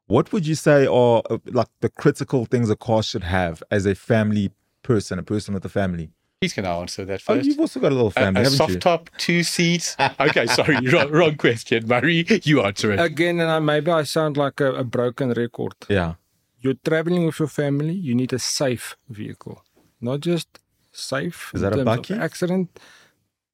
What 0.07 0.33
would 0.33 0.47
you 0.47 0.55
say 0.55 0.87
are 0.87 1.23
uh, 1.31 1.39
like 1.47 1.69
the 1.81 1.91
critical 1.91 2.47
things 2.47 2.71
a 2.71 2.77
car 2.77 3.03
should 3.03 3.25
have 3.25 3.63
as 3.71 3.85
a 3.87 3.95
family 3.95 4.51
person, 4.83 5.19
a 5.19 5.23
person 5.23 5.53
with 5.55 5.65
a 5.67 5.69
family? 5.69 6.11
He's 6.41 6.55
going 6.55 6.65
to 6.65 6.71
answer 6.71 7.05
that 7.05 7.21
first? 7.21 7.43
Oh, 7.43 7.47
you've 7.47 7.61
also 7.61 7.81
got 7.81 7.93
a 7.93 7.95
little 7.95 8.09
a, 8.09 8.13
family, 8.13 8.41
a 8.41 8.45
haven't 8.45 8.57
soft 8.57 8.73
you? 8.73 8.79
top, 8.79 9.11
two 9.19 9.43
seats. 9.43 9.95
Okay, 10.19 10.47
sorry, 10.47 10.79
wrong, 10.93 11.11
wrong 11.11 11.37
question, 11.37 11.87
Murray. 11.87 12.25
You 12.45 12.63
answer 12.63 12.93
it. 12.93 12.99
again 12.99 13.41
and 13.41 13.51
I, 13.51 13.59
maybe 13.59 13.91
i 13.91 14.05
sound 14.05 14.39
like 14.39 14.59
a, 14.61 14.73
a 14.73 14.85
broken 14.85 15.33
record 15.33 15.75
Yeah. 15.91 16.15
you're 16.63 16.81
traveling 16.89 17.27
with 17.27 17.39
your 17.39 17.49
family 17.49 17.93
you 17.93 18.15
need 18.15 18.33
a 18.33 18.39
safe 18.39 18.97
vehicle 19.11 19.63
not 20.01 20.21
just 20.21 20.49
safe. 20.93 21.53
Is 21.55 21.61
that 21.63 21.75
a 21.79 21.85
of? 21.85 22.21
Accident. 22.21 22.79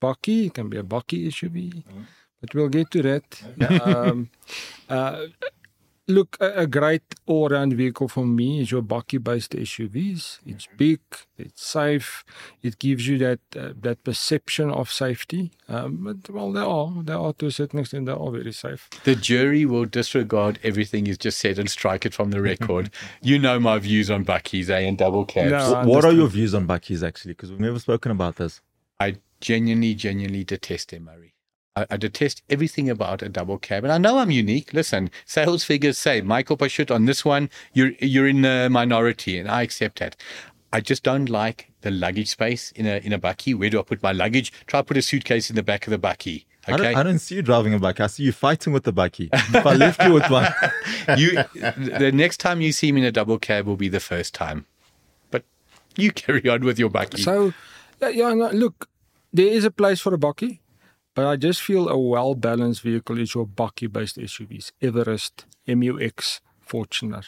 Bakkie, 0.03 0.47
it 0.47 0.55
can 0.55 0.69
be 0.69 0.77
a 0.77 0.83
bakkie 0.83 1.27
SUV, 1.29 1.83
but 2.41 2.55
we'll 2.55 2.69
get 2.69 2.91
to 2.91 3.03
that. 3.03 3.43
um, 3.81 4.31
uh, 4.89 5.27
look, 6.09 6.37
a, 6.41 6.61
a 6.61 6.67
great 6.67 7.15
all-round 7.27 7.73
vehicle 7.75 8.09
for 8.09 8.25
me 8.25 8.61
is 8.61 8.71
your 8.71 8.83
bakkie-based 8.83 9.53
SUVs. 9.53 10.39
It's 10.47 10.69
big, 10.77 11.01
it's 11.37 11.67
safe, 11.67 12.25
it 12.63 12.79
gives 12.79 13.07
you 13.07 13.19
that 13.19 13.41
uh, 13.57 13.73
that 13.81 14.05
perception 14.05 14.71
of 14.71 14.91
safety. 14.91 15.53
Um, 15.69 16.05
but 16.05 16.31
well, 16.33 16.53
they 16.53 16.61
are 16.61 17.03
they 17.03 17.13
are 17.13 17.33
to 17.35 17.47
a 17.47 17.51
certain 17.51 17.81
extent 17.81 18.07
they 18.07 18.13
are 18.13 18.31
very 18.31 18.53
safe. 18.53 18.89
The 19.05 19.15
jury 19.15 19.65
will 19.65 19.85
disregard 19.85 20.59
everything 20.63 21.07
you've 21.07 21.19
just 21.19 21.39
said 21.39 21.59
and 21.59 21.69
strike 21.71 22.07
it 22.07 22.15
from 22.15 22.31
the 22.31 22.41
record. 22.41 22.91
you 23.23 23.39
know 23.39 23.59
my 23.59 23.79
views 23.79 24.11
on 24.11 24.25
bakkies, 24.25 24.71
eh, 24.71 24.81
and 24.81 24.99
double 24.99 25.25
cabs. 25.25 25.51
No. 25.51 25.85
What 25.85 26.05
are 26.05 26.13
your 26.13 26.29
views 26.29 26.55
on 26.55 26.67
bakkies 26.67 27.07
actually? 27.07 27.33
Because 27.33 27.51
we've 27.51 27.61
never 27.61 27.79
spoken 27.79 28.13
about 28.13 28.37
this. 28.37 28.61
I 28.99 29.17
genuinely, 29.41 29.95
genuinely 29.95 30.45
detest 30.45 30.91
them, 30.91 31.05
Murray. 31.05 31.36
I, 31.77 31.87
I 31.91 31.97
detest 31.97 32.43
everything 32.49 32.89
about 32.91 33.23
a 33.23 33.29
double 33.29 33.59
cab, 33.59 33.85
and 33.85 33.93
I 33.93 33.99
know 33.99 34.19
I'm 34.19 34.31
unique. 34.31 34.73
Listen, 34.73 35.11
sales 35.27 35.63
figures 35.63 35.99
say 35.99 36.23
Michael 36.23 36.57
Pashut 36.57 36.93
on 36.93 37.05
this 37.05 37.25
one, 37.25 37.51
you're 37.75 37.93
you're 38.01 38.27
in 38.27 38.43
the 38.43 38.69
minority, 38.71 39.39
and 39.39 39.49
I 39.49 39.63
accept 39.63 39.99
that. 40.01 40.17
I 40.73 40.81
just 40.81 41.03
don't 41.03 41.29
like 41.29 41.71
the 41.83 41.91
luggage 41.91 42.29
space 42.29 42.73
in 42.73 42.87
a 42.87 42.97
in 43.05 43.13
a 43.13 43.19
bakkie. 43.19 43.55
Where 43.55 43.71
do 43.71 43.79
I 43.79 43.83
put 43.83 44.03
my 44.03 44.13
luggage? 44.13 44.53
Try 44.67 44.83
put 44.83 44.97
a 44.97 45.03
suitcase 45.03 45.51
in 45.51 45.57
the 45.57 45.63
back 45.63 45.87
of 45.87 45.91
the 45.91 45.99
bakkie. 45.99 46.45
I, 46.67 46.73
Okay, 46.73 46.83
don't, 46.83 46.97
I 46.97 47.03
don't 47.05 47.21
see 47.21 47.37
you 47.37 47.43
driving 47.43 47.75
a 47.75 47.79
bakkie. 47.79 48.01
I 48.01 48.07
see 48.09 48.25
you 48.25 48.33
fighting 48.33 48.73
with 48.73 48.83
the 48.83 48.93
bakkie. 48.93 49.29
If 49.33 49.65
I 49.67 49.75
left 49.75 50.03
you 50.03 50.13
with 50.13 50.29
one, 50.29 50.53
you 51.17 51.45
the 51.55 52.11
next 52.13 52.39
time 52.39 52.61
you 52.61 52.73
see 52.73 52.91
me 52.91 53.03
in 53.03 53.07
a 53.07 53.13
double 53.13 53.39
cab 53.39 53.67
will 53.67 53.77
be 53.77 53.89
the 53.89 54.01
first 54.01 54.35
time. 54.35 54.67
But 55.31 55.45
you 55.97 56.11
carry 56.23 56.49
on 56.49 56.63
with 56.65 56.79
your 56.79 56.91
bakkie. 56.91 57.23
So, 57.23 57.53
yeah, 58.01 58.09
yeah 58.09 58.35
no, 58.35 58.51
look, 58.51 58.89
there 59.33 59.47
is 59.47 59.65
a 59.65 59.71
place 59.71 60.01
for 60.01 60.13
a 60.13 60.19
bakkie, 60.19 60.59
but 61.17 61.27
I 61.27 61.35
just 61.37 61.61
feel 61.61 61.89
a 61.89 61.99
well 61.99 62.35
balanced 62.37 62.83
vehicle 62.83 63.19
is 63.19 63.35
your 63.35 63.47
bakkie 63.47 63.93
based 63.93 64.17
SUVs 64.19 64.71
Everest, 64.81 65.45
MUX, 65.67 66.41
Fortuner. 66.69 67.25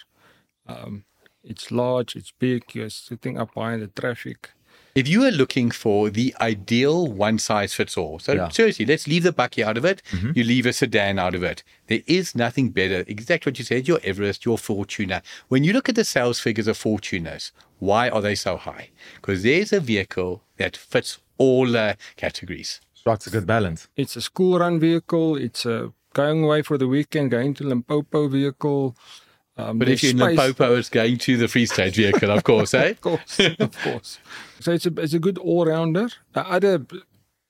Um, 0.66 1.04
it's 1.42 1.70
large, 1.70 2.14
it's 2.14 2.32
big, 2.38 2.62
you're 2.74 2.90
sitting 2.90 3.38
up 3.38 3.50
high 3.56 3.74
in 3.74 3.80
the 3.80 3.86
traffic. 3.88 4.50
If 4.94 5.06
you 5.06 5.24
are 5.24 5.30
looking 5.30 5.70
for 5.70 6.10
the 6.10 6.34
ideal 6.40 7.06
one 7.06 7.38
size 7.38 7.72
fits 7.72 7.96
all, 7.96 8.18
so 8.18 8.32
Yeah. 8.32 8.48
seriously, 8.48 8.84
let's 8.84 9.06
leave 9.06 9.22
the 9.22 9.32
bakkie 9.32 9.62
out 9.62 9.78
of 9.78 9.84
it. 9.84 10.02
You 10.34 10.42
leave 10.44 10.66
a 10.66 10.72
sedan 10.72 11.18
out 11.18 11.34
of 11.36 11.42
it. 11.44 11.62
There 11.86 12.02
is 12.06 12.34
nothing 12.34 12.70
better. 12.70 13.04
Exactly 13.06 13.50
what 13.50 13.58
you 13.58 13.64
said. 13.64 13.86
Your 13.86 14.00
Everest, 14.02 14.44
your 14.44 14.58
Fortuner. 14.58 15.22
When 15.48 15.62
you 15.64 15.72
look 15.72 15.88
at 15.88 15.94
the 15.94 16.04
sales 16.04 16.40
figures 16.40 16.66
of 16.66 16.76
Fortuners, 16.76 17.52
why 17.78 18.08
are 18.10 18.20
they 18.20 18.34
so 18.34 18.56
high? 18.56 18.90
Because 19.16 19.42
there's 19.44 19.72
a 19.72 19.80
vehicle 19.80 20.42
that 20.56 20.76
fits 20.76 21.18
all 21.38 21.76
uh, 21.76 21.94
categories. 22.16 22.80
Strikes 23.00 23.26
a 23.26 23.30
good 23.30 23.46
balance. 23.46 23.88
It's 23.96 24.16
a 24.16 24.20
school 24.20 24.58
run 24.58 24.78
vehicle, 24.80 25.36
it's 25.36 25.64
a 25.66 25.92
going 26.14 26.44
away 26.44 26.62
for 26.62 26.78
the 26.78 26.88
weekend, 26.88 27.30
going 27.30 27.54
to 27.54 27.64
Limpopo 27.64 28.28
vehicle. 28.28 28.96
Um, 29.56 29.78
But 29.78 29.88
if 29.88 30.02
you're 30.02 30.12
in 30.12 30.18
space- 30.18 30.38
Limpopo, 30.38 30.76
it's 30.76 30.88
going 30.90 31.18
to 31.18 31.36
the 31.36 31.48
Free 31.48 31.66
State 31.66 31.94
vehicle, 31.96 32.30
of 32.30 32.42
course, 32.44 32.74
eh? 32.82 32.90
Of 32.90 33.00
course, 33.00 33.40
of 33.40 33.76
course. 33.82 34.18
So 34.60 34.72
it's 34.72 34.86
a 34.86 34.92
it's 35.04 35.14
a 35.14 35.18
good 35.18 35.38
all 35.38 35.64
rounder. 35.66 36.08
The 36.32 36.46
other, 36.48 36.86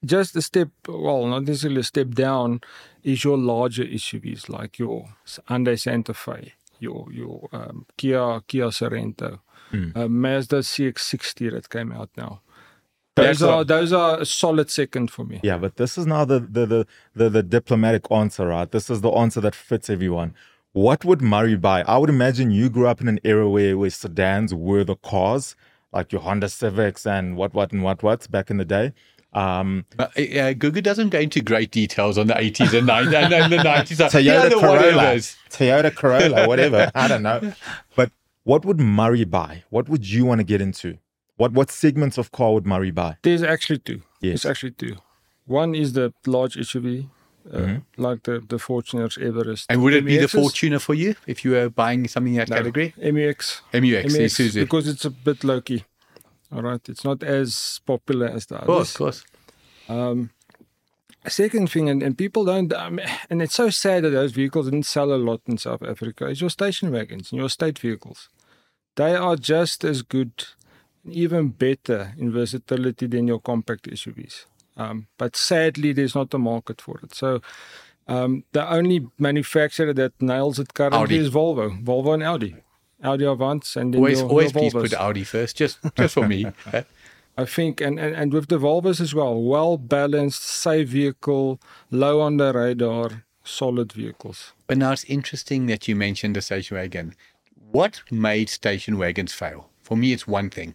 just 0.04 0.36
a 0.36 0.42
step, 0.42 0.68
well, 0.86 1.26
not 1.26 1.44
necessarily 1.44 1.80
a 1.80 1.84
step 1.84 2.10
down, 2.10 2.60
is 3.02 3.24
your 3.24 3.36
larger 3.38 3.84
SUVs 3.84 4.48
like 4.48 4.78
your 4.78 5.08
Hyundai 5.48 5.76
Santa 5.78 6.14
Fe, 6.14 6.54
your 6.80 7.06
your 7.12 7.48
um, 7.52 7.84
Kia 7.98 8.40
Kia 8.48 8.70
Sorento, 8.70 9.40
uh, 9.72 10.08
Mazda 10.08 10.58
CX-60 10.62 11.50
that 11.52 11.68
came 11.68 11.92
out 11.92 12.10
now. 12.16 12.40
That's 13.22 13.40
Those 13.40 13.48
are 13.48 13.56
what- 13.58 13.68
those 13.68 13.92
are 13.92 14.20
a 14.20 14.26
solid 14.26 14.70
second 14.70 15.10
for 15.10 15.24
me. 15.24 15.40
Yeah, 15.42 15.58
but 15.58 15.76
this 15.76 15.98
is 15.98 16.06
now 16.06 16.24
the 16.24 16.40
the, 16.40 16.66
the 16.66 16.86
the 17.14 17.28
the 17.30 17.42
diplomatic 17.42 18.10
answer, 18.10 18.46
right? 18.48 18.70
This 18.70 18.90
is 18.90 19.00
the 19.00 19.10
answer 19.10 19.40
that 19.40 19.54
fits 19.54 19.88
everyone. 19.90 20.34
What 20.72 21.04
would 21.04 21.20
Murray 21.22 21.56
buy? 21.56 21.82
I 21.82 21.96
would 21.98 22.10
imagine 22.10 22.50
you 22.50 22.68
grew 22.70 22.86
up 22.86 23.00
in 23.00 23.08
an 23.08 23.18
era 23.24 23.48
where, 23.48 23.76
where 23.76 23.90
sedans 23.90 24.54
were 24.54 24.84
the 24.84 24.96
cars, 24.96 25.56
like 25.92 26.12
your 26.12 26.20
Honda 26.20 26.48
Civics 26.48 27.06
and 27.06 27.36
what 27.36 27.54
what 27.54 27.72
and 27.72 27.82
what 27.82 28.02
what's 28.02 28.26
back 28.26 28.50
in 28.50 28.58
the 28.58 28.64
day. 28.64 28.92
Um, 29.34 29.84
But, 29.96 30.10
uh, 30.16 30.54
Gugu 30.54 30.82
doesn't 30.82 31.10
go 31.10 31.18
into 31.20 31.40
great 31.42 31.70
details 31.70 32.16
on 32.16 32.28
the 32.28 32.34
80s 32.34 32.72
and 32.78 32.88
90s 32.88 33.12
and, 33.24 33.32
and 33.34 33.52
the 33.52 33.58
90s. 33.58 33.98
Toyota 34.10 34.24
Yeah, 34.24 34.48
the 34.48 34.54
Corolla, 34.54 34.92
whatevers. 34.92 35.36
Toyota 35.50 35.94
Corolla, 35.94 36.48
whatever. 36.48 36.90
I 36.94 37.08
don't 37.08 37.22
know. 37.22 37.52
But 37.94 38.10
what 38.44 38.64
would 38.64 38.80
Murray 38.80 39.24
buy? 39.24 39.64
What 39.68 39.88
would 39.90 40.08
you 40.08 40.24
want 40.24 40.38
to 40.40 40.44
get 40.44 40.60
into? 40.62 40.98
What 41.38 41.52
what 41.52 41.70
segments 41.70 42.18
of 42.18 42.30
car 42.30 42.52
would 42.54 42.66
Murray 42.66 42.90
buy? 42.92 43.16
There's 43.22 43.42
actually 43.42 43.78
two. 43.78 44.02
Yes. 44.20 44.42
There's 44.42 44.46
actually 44.52 44.72
two. 44.72 44.96
One 45.46 45.74
is 45.74 45.92
the 45.94 46.12
large 46.26 46.56
SUV, 46.56 47.08
uh, 47.50 47.58
Mm-hmm. 47.58 48.02
like 48.06 48.20
the 48.24 48.40
the 48.52 48.58
Fortuners 48.58 49.16
Everest. 49.28 49.64
And 49.70 49.82
would 49.82 49.94
it 49.94 50.04
be 50.04 50.18
the 50.18 50.26
MUXs? 50.26 50.38
Fortuner 50.40 50.80
for 50.80 50.94
you 50.94 51.14
if 51.26 51.44
you 51.44 51.52
were 51.52 51.70
buying 51.70 52.06
something 52.08 52.34
in 52.34 52.38
that 52.40 52.50
No, 52.50 52.56
category? 52.56 52.92
MUX. 52.98 53.62
MUX, 53.72 54.04
MX, 54.14 54.26
Isuzu. 54.28 54.60
because 54.60 54.86
it's 54.92 55.04
a 55.06 55.10
bit 55.10 55.42
low 55.44 55.60
key. 55.62 55.84
All 56.52 56.62
right, 56.62 56.88
it's 56.88 57.04
not 57.04 57.22
as 57.22 57.80
popular 57.86 58.26
as 58.36 58.46
the 58.46 58.56
Of 58.56 58.66
course, 58.66 59.00
others. 59.00 59.18
of 59.18 59.26
course. 59.88 60.28
Second 61.26 61.70
thing, 61.70 61.88
and, 61.90 62.02
and 62.02 62.16
people 62.16 62.44
don't, 62.44 62.72
um, 62.72 63.00
and 63.28 63.42
it's 63.42 63.54
so 63.54 63.68
sad 63.70 64.04
that 64.04 64.10
those 64.10 64.32
vehicles 64.32 64.66
didn't 64.66 64.86
sell 64.86 65.12
a 65.12 65.16
lot 65.28 65.40
in 65.46 65.58
South 65.58 65.82
Africa, 65.82 66.26
is 66.26 66.40
your 66.40 66.48
station 66.50 66.90
wagons 66.90 67.32
and 67.32 67.38
your 67.40 67.50
state 67.50 67.78
vehicles. 67.78 68.28
They 68.96 69.14
are 69.14 69.36
just 69.36 69.84
as 69.84 70.00
good, 70.02 70.32
even 71.12 71.48
better 71.48 72.14
in 72.18 72.32
versatility 72.32 73.06
than 73.06 73.26
your 73.26 73.40
compact 73.40 73.88
SUVs. 73.90 74.46
Um, 74.76 75.08
but 75.18 75.36
sadly, 75.36 75.92
there's 75.92 76.14
not 76.14 76.32
a 76.34 76.38
market 76.38 76.80
for 76.80 77.00
it. 77.02 77.14
So 77.14 77.40
um, 78.06 78.44
the 78.52 78.70
only 78.72 79.06
manufacturer 79.18 79.92
that 79.94 80.12
nails 80.20 80.58
it 80.58 80.74
currently 80.74 81.00
Audi. 81.00 81.16
is 81.16 81.30
Volvo, 81.30 81.82
Volvo 81.84 82.14
and 82.14 82.22
Audi. 82.22 82.56
Audi 83.02 83.24
Avants 83.24 83.76
and 83.76 83.94
then 83.94 84.00
Always, 84.00 84.20
your, 84.20 84.28
always 84.28 84.52
your 84.52 84.60
please 84.60 84.72
put 84.72 84.94
Audi 84.94 85.24
first, 85.24 85.56
just 85.56 85.78
just 85.96 86.14
for 86.14 86.26
me. 86.26 86.46
I 87.38 87.44
think, 87.44 87.80
and, 87.80 88.00
and, 88.00 88.16
and 88.16 88.32
with 88.32 88.48
the 88.48 88.58
Volvos 88.58 89.00
as 89.00 89.14
well, 89.14 89.40
well 89.40 89.78
balanced, 89.78 90.42
safe 90.42 90.88
vehicle, 90.88 91.60
low 91.88 92.20
on 92.20 92.36
the 92.36 92.52
radar, 92.52 93.22
solid 93.44 93.92
vehicles. 93.92 94.52
But 94.66 94.76
now 94.78 94.90
it's 94.90 95.04
interesting 95.04 95.66
that 95.66 95.86
you 95.86 95.94
mentioned 95.94 96.34
the 96.34 96.42
station 96.42 96.76
wagon. 96.76 97.14
What 97.70 98.02
made 98.10 98.48
station 98.48 98.98
wagons 98.98 99.32
fail? 99.32 99.70
For 99.82 99.96
me, 99.96 100.12
it's 100.12 100.26
one 100.26 100.50
thing. 100.50 100.74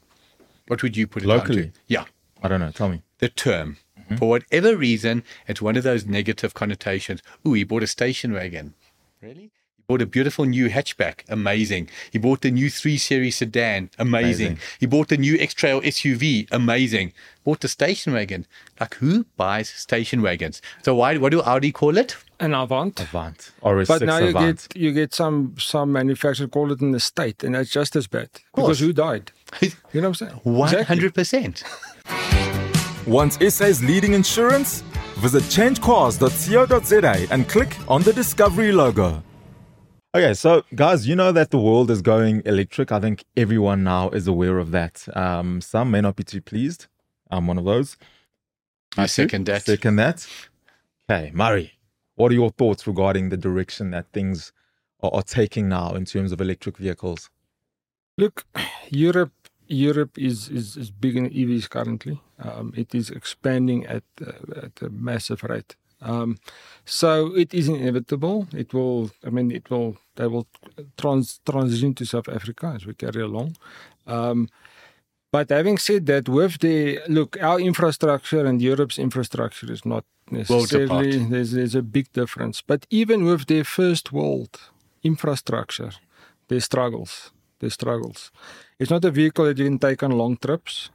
What 0.68 0.82
would 0.84 0.96
you 0.98 1.08
put 1.08 1.24
it 1.24 1.28
down 1.28 1.38
Locally? 1.40 1.64
to? 1.68 1.72
Yeah, 1.88 2.06
I 2.42 2.48
don't 2.48 2.60
know. 2.60 2.72
Tell 2.72 2.90
me. 2.90 3.02
the 3.20 3.30
term. 3.30 3.78
Mm-hmm. 4.00 4.16
For 4.18 4.30
whatever 4.30 4.76
reason, 4.76 5.24
it's 5.48 5.62
one 5.62 5.78
of 5.78 5.84
those 5.84 6.06
negative 6.06 6.54
connotations. 6.54 7.22
Ooh, 7.48 7.54
he 7.54 7.64
bought 7.64 7.84
a 7.84 7.88
station 7.88 8.34
wagon. 8.34 8.74
Really? 9.22 9.52
He 9.78 9.84
bought 9.88 10.02
a 10.02 10.06
beautiful 10.06 10.44
new 10.46 10.70
hatchback. 10.70 11.22
Amazing. 11.30 11.90
He 12.12 12.18
bought 12.18 12.42
the 12.42 12.52
new 12.52 12.70
3 12.70 12.98
Series 12.98 13.38
sedan. 13.38 13.90
Amazing. 13.98 14.48
Amazing. 14.48 14.60
He 14.80 14.86
bought 14.88 15.08
the 15.08 15.18
new 15.18 15.38
X 15.40 15.54
Trail 15.54 15.82
SUV. 15.82 16.48
Amazing. 16.52 17.14
Bought 17.46 17.62
the 17.62 17.68
station 17.70 18.12
wagon. 18.14 18.46
Like, 18.80 18.96
who 18.96 19.26
buys 19.38 19.70
station 19.70 20.22
wagons? 20.22 20.62
So, 20.84 20.96
why? 20.96 21.16
what 21.18 21.32
do 21.32 21.42
Audi 21.42 21.72
call 21.72 21.98
it? 21.98 22.18
An 22.42 22.54
Avant. 22.54 23.00
Avant 23.00 23.52
or 23.62 23.80
a 23.82 23.86
But 23.86 24.00
six 24.00 24.08
now 24.08 24.18
you 24.18 24.30
Avant. 24.30 24.68
get 24.70 24.82
you 24.82 24.92
get 24.92 25.14
some 25.14 25.56
some 25.58 25.94
manufacturer 25.94 26.48
call 26.48 26.74
it 26.74 26.82
an 26.82 26.94
estate, 26.94 27.42
and 27.44 27.56
that's 27.56 27.70
just 27.70 27.96
as 27.96 28.08
bad 28.08 28.30
course. 28.52 28.68
because 28.68 28.80
who 28.80 28.92
died? 28.92 29.32
You 29.62 30.02
know 30.02 30.10
what 30.10 30.22
I'm 30.22 30.30
saying? 30.30 30.42
100%. 30.46 33.08
Want 33.08 33.34
SA's 33.34 33.84
leading 33.84 34.14
insurance? 34.14 34.82
Visit 35.20 35.44
changecars.co.za 35.44 37.28
and 37.32 37.48
click 37.48 37.78
on 37.88 38.02
the 38.02 38.14
Discovery 38.14 38.72
logo. 38.72 39.22
Okay, 40.16 40.34
so 40.36 40.64
guys, 40.76 41.08
you 41.08 41.16
know 41.16 41.32
that 41.32 41.50
the 41.52 41.58
world 41.58 41.90
is 41.90 42.02
going 42.02 42.42
electric. 42.46 42.92
I 42.92 43.00
think 43.00 43.24
everyone 43.36 43.84
now 43.84 44.10
is 44.10 44.28
aware 44.28 44.60
of 44.60 44.72
that. 44.72 45.08
Um, 45.16 45.60
some 45.60 45.90
may 45.92 46.02
not 46.02 46.16
be 46.16 46.24
too 46.24 46.42
pleased. 46.42 46.88
I'm 47.32 47.48
one 47.48 47.58
of 47.58 47.66
those. 47.66 47.98
I 48.96 49.08
second 49.08 49.48
that. 49.48 49.64
Second 49.64 49.96
that. 49.96 50.28
Okay, 51.10 51.32
Murray, 51.34 51.74
what 52.16 52.32
are 52.32 52.36
your 52.36 52.52
thoughts 52.52 52.86
regarding 52.86 53.30
the 53.30 53.38
direction 53.38 53.90
that 53.92 54.06
things 54.14 54.54
are, 55.02 55.10
are 55.14 55.24
taking 55.24 55.68
now 55.68 55.96
in 55.96 56.06
terms 56.06 56.32
of 56.32 56.40
electric 56.40 56.78
vehicles? 56.78 57.30
Look, 58.18 58.46
Europe 58.90 59.32
Europe 59.68 60.18
is, 60.18 60.50
is, 60.50 60.78
is 60.78 60.92
big 60.92 61.16
in 61.16 61.30
EVs 61.30 61.70
currently. 61.70 62.22
Um, 62.40 62.74
it 62.76 62.94
is 62.94 63.10
expanding 63.10 63.86
at 63.86 64.04
uh, 64.22 64.66
at 64.66 64.82
a 64.82 64.90
massive 64.90 65.44
rate. 65.44 65.76
Um, 66.02 66.38
so 66.86 67.34
it 67.36 67.54
is 67.54 67.70
inevitable. 67.70 68.48
It 68.54 68.74
will. 68.74 69.12
I 69.26 69.30
mean, 69.30 69.52
it 69.52 69.70
will. 69.70 69.98
They 70.16 70.28
will 70.28 70.48
trans, 70.98 71.40
transition 71.46 71.94
to 71.96 72.06
South 72.06 72.30
Africa 72.30 72.74
as 72.76 72.86
we 72.86 72.94
carry 72.94 73.22
along. 73.22 73.58
Um, 74.06 74.50
but 75.32 75.50
having 75.50 75.78
said 75.78 76.06
that, 76.08 76.30
with 76.30 76.60
the 76.60 77.00
look, 77.08 77.42
our 77.42 77.60
infrastructure 77.60 78.46
and 78.46 78.62
Europe's 78.62 79.00
infrastructure 79.00 79.72
is 79.72 79.86
not 79.86 80.06
necessarily. 80.30 81.18
There's 81.18 81.52
there's 81.52 81.76
a 81.76 81.82
big 81.82 82.12
difference. 82.12 82.62
But 82.62 82.86
even 82.90 83.24
with 83.24 83.48
their 83.48 83.64
first 83.64 84.12
world 84.12 84.60
infrastructure, 85.04 85.92
there's 86.50 86.66
struggles. 86.66 87.32
There's 87.64 87.76
struggles. 87.76 88.30
It's 88.78 88.92
not 88.92 89.06
a 89.06 89.12
vehicle 89.12 89.46
that 89.46 89.58
you 89.58 89.64
can 89.66 89.80
take 89.80 90.04
on 90.04 90.12
long 90.12 90.36
trips. 90.36 90.90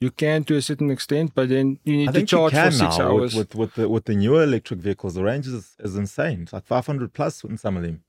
You 0.00 0.10
can 0.10 0.44
to 0.44 0.56
a 0.56 0.62
certain 0.62 0.90
extent, 0.90 1.32
but 1.34 1.50
then 1.50 1.78
you 1.84 1.96
need 1.98 2.08
I 2.08 2.12
to 2.12 2.26
charge 2.26 2.54
for 2.54 2.70
six 2.70 2.98
now 2.98 3.08
hours. 3.08 3.34
with, 3.34 3.54
with 3.54 3.54
with 3.54 3.74
the 3.74 3.88
with 3.94 4.04
the 4.06 4.14
newer 4.14 4.42
electric 4.42 4.80
vehicles. 4.80 5.12
The 5.14 5.22
range 5.22 5.46
is, 5.46 5.76
is 5.78 5.94
insane. 5.94 6.42
It's 6.44 6.54
like 6.54 6.64
500 6.64 7.12
plus 7.12 7.44
in 7.44 7.58
some 7.58 7.76
of 7.76 7.82
them. 7.82 8.02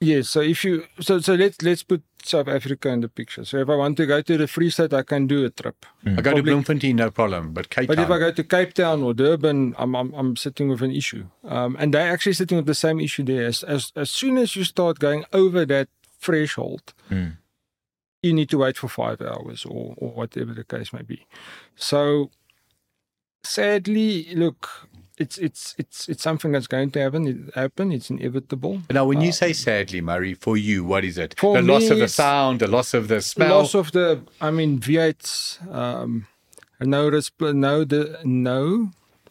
Yes. 0.00 0.28
So 0.28 0.40
if 0.40 0.64
you 0.64 0.84
so 1.00 1.18
so 1.20 1.34
let's 1.34 1.62
let's 1.62 1.82
put 1.82 2.02
South 2.24 2.48
Africa 2.48 2.88
in 2.88 3.00
the 3.00 3.08
picture. 3.08 3.44
So 3.44 3.58
if 3.58 3.68
I 3.68 3.76
want 3.76 3.96
to 3.98 4.06
go 4.06 4.20
to 4.20 4.36
the 4.36 4.48
Free 4.48 4.70
State, 4.70 4.92
I 4.92 5.02
can 5.02 5.26
do 5.26 5.44
a 5.44 5.50
trip. 5.50 5.86
I 6.04 6.10
go 6.10 6.16
to 6.16 6.22
Public- 6.22 6.44
Bloemfontein, 6.46 6.96
no 6.96 7.10
problem. 7.10 7.52
But 7.52 7.70
Cape 7.70 7.86
But 7.86 7.94
Town, 7.96 8.04
if 8.04 8.10
I 8.10 8.18
go 8.18 8.32
to 8.32 8.44
Cape 8.44 8.74
Town 8.74 9.02
or 9.02 9.14
Durban, 9.14 9.74
I'm 9.78 9.94
I'm, 9.94 10.12
I'm 10.14 10.36
sitting 10.36 10.68
with 10.68 10.82
an 10.82 10.90
issue. 10.90 11.24
Um, 11.44 11.76
and 11.78 11.94
they're 11.94 12.12
actually 12.12 12.32
sitting 12.32 12.56
with 12.56 12.66
the 12.66 12.74
same 12.74 12.98
issue 12.98 13.22
there. 13.22 13.46
As 13.46 13.62
as, 13.62 13.92
as 13.94 14.10
soon 14.10 14.36
as 14.38 14.56
you 14.56 14.64
start 14.64 14.98
going 14.98 15.24
over 15.32 15.64
that 15.66 15.88
threshold, 16.20 16.92
Mm. 17.10 17.36
you 18.22 18.32
need 18.32 18.48
to 18.50 18.58
wait 18.58 18.76
for 18.76 18.88
five 18.88 19.20
hours 19.22 19.64
or 19.64 19.94
or 19.96 20.10
whatever 20.10 20.52
the 20.54 20.64
case 20.64 20.92
may 20.92 21.02
be. 21.02 21.26
So 21.76 22.30
sadly, 23.44 24.34
look, 24.34 24.68
it's 25.18 25.38
it's 25.38 25.74
it's 25.78 26.08
it's 26.08 26.22
something 26.22 26.52
that's 26.52 26.66
going 26.66 26.90
to 26.92 27.00
happen. 27.00 27.26
It 27.26 27.54
happen. 27.54 27.92
It's 27.92 28.10
inevitable. 28.10 28.82
now, 28.90 29.04
when 29.06 29.20
you 29.20 29.32
say 29.32 29.52
sadly, 29.52 30.00
Murray, 30.00 30.34
for 30.34 30.56
you, 30.56 30.84
what 30.84 31.04
is 31.04 31.18
it? 31.18 31.34
The 31.40 31.62
loss 31.62 31.90
of 31.90 31.98
the 31.98 32.08
sound, 32.08 32.60
the 32.60 32.68
loss 32.68 32.94
of 32.94 33.08
the 33.08 33.20
smell. 33.20 33.48
The 33.48 33.54
loss 33.54 33.74
of 33.74 33.92
the, 33.92 34.22
I 34.40 34.50
mean, 34.50 34.78
V8s. 34.78 35.58
Um, 35.74 36.26
no, 36.80 37.10
no, 37.10 37.84
the 37.84 38.20
no, 38.24 38.90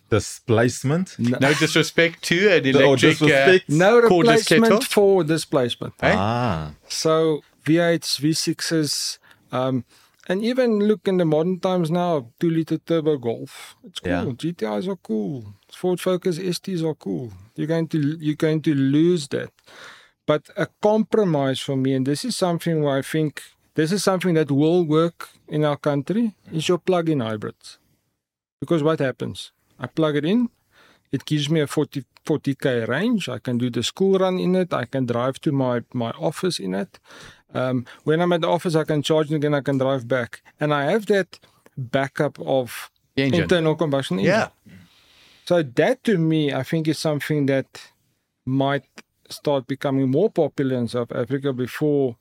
Displacement. 0.09 1.17
no, 1.19 1.37
no 1.39 1.53
disrespect 1.53 2.21
to 2.23 2.35
an 2.49 2.75
Or 2.75 2.95
electric. 2.95 3.21
Uh, 3.21 3.59
no 3.69 3.99
replacement 3.99 4.83
for 4.85 5.23
displacement. 5.23 5.93
eh? 6.01 6.13
Ah. 6.15 6.71
So 6.87 7.41
V8s, 7.65 8.19
V6s, 8.21 9.17
um, 9.51 9.83
and 10.29 10.43
even 10.43 10.79
look 10.79 11.07
in 11.07 11.17
the 11.17 11.25
modern 11.25 11.59
times 11.59 11.89
now, 11.89 12.31
two 12.39 12.49
liter 12.49 12.77
turbo 12.77 13.17
Golf. 13.17 13.75
It's 13.83 13.99
cool. 13.99 14.11
Yeah. 14.11 14.25
GTIs 14.25 14.87
are 14.87 14.97
cool. 14.97 15.53
Ford 15.71 15.99
Focus 15.99 16.37
STs 16.39 16.83
are 16.83 16.95
cool. 16.95 17.33
You're 17.55 17.67
going 17.67 17.87
to 17.89 17.99
you're 18.19 18.35
going 18.35 18.61
to 18.63 18.73
lose 18.73 19.27
that. 19.29 19.51
But 20.25 20.49
a 20.57 20.67
compromise 20.81 21.59
for 21.61 21.77
me, 21.77 21.93
and 21.93 22.05
this 22.05 22.25
is 22.25 22.35
something 22.35 22.83
where 22.83 22.97
I 22.97 23.01
think 23.01 23.41
this 23.75 23.91
is 23.91 24.03
something 24.03 24.33
that 24.35 24.51
will 24.51 24.83
work 24.85 25.29
in 25.47 25.63
our 25.63 25.77
country, 25.77 26.35
is 26.51 26.67
your 26.67 26.77
plug-in 26.79 27.19
hybrids. 27.21 27.77
Because 28.59 28.83
what 28.83 28.99
happens? 28.99 29.51
I 29.79 29.87
plug 29.87 30.15
it 30.15 30.25
in, 30.25 30.49
it 31.11 31.25
gives 31.25 31.49
me 31.49 31.61
a 31.61 31.67
40, 31.67 32.03
40k 32.25 32.87
range. 32.87 33.29
I 33.29 33.39
can 33.39 33.57
do 33.57 33.69
the 33.69 33.83
school 33.83 34.17
run 34.19 34.39
in 34.39 34.55
it. 34.55 34.73
I 34.73 34.85
can 34.85 35.05
drive 35.05 35.39
to 35.41 35.51
my, 35.51 35.83
my 35.93 36.11
office 36.11 36.59
in 36.59 36.73
it. 36.73 36.99
Um, 37.53 37.85
when 38.03 38.21
I'm 38.21 38.33
at 38.33 38.41
the 38.41 38.49
office, 38.49 38.75
I 38.75 38.83
can 38.83 39.01
charge 39.01 39.31
it 39.31 39.35
again. 39.35 39.53
I 39.53 39.61
can 39.61 39.77
drive 39.77 40.07
back, 40.07 40.41
and 40.59 40.73
I 40.73 40.91
have 40.91 41.05
that 41.05 41.39
backup 41.77 42.39
of 42.41 42.91
engine. 43.15 43.43
internal 43.43 43.75
combustion 43.75 44.19
engine. 44.19 44.33
Yeah. 44.33 44.49
So 45.45 45.63
that 45.63 46.03
to 46.03 46.17
me, 46.17 46.53
I 46.53 46.63
think 46.63 46.89
is 46.89 46.99
something 46.99 47.45
that 47.45 47.91
might 48.45 48.83
start 49.29 49.67
becoming 49.67 50.11
more 50.11 50.29
popular 50.29 50.75
in 50.75 50.87
South 50.89 51.11
Africa 51.11 51.53
before 51.53 52.17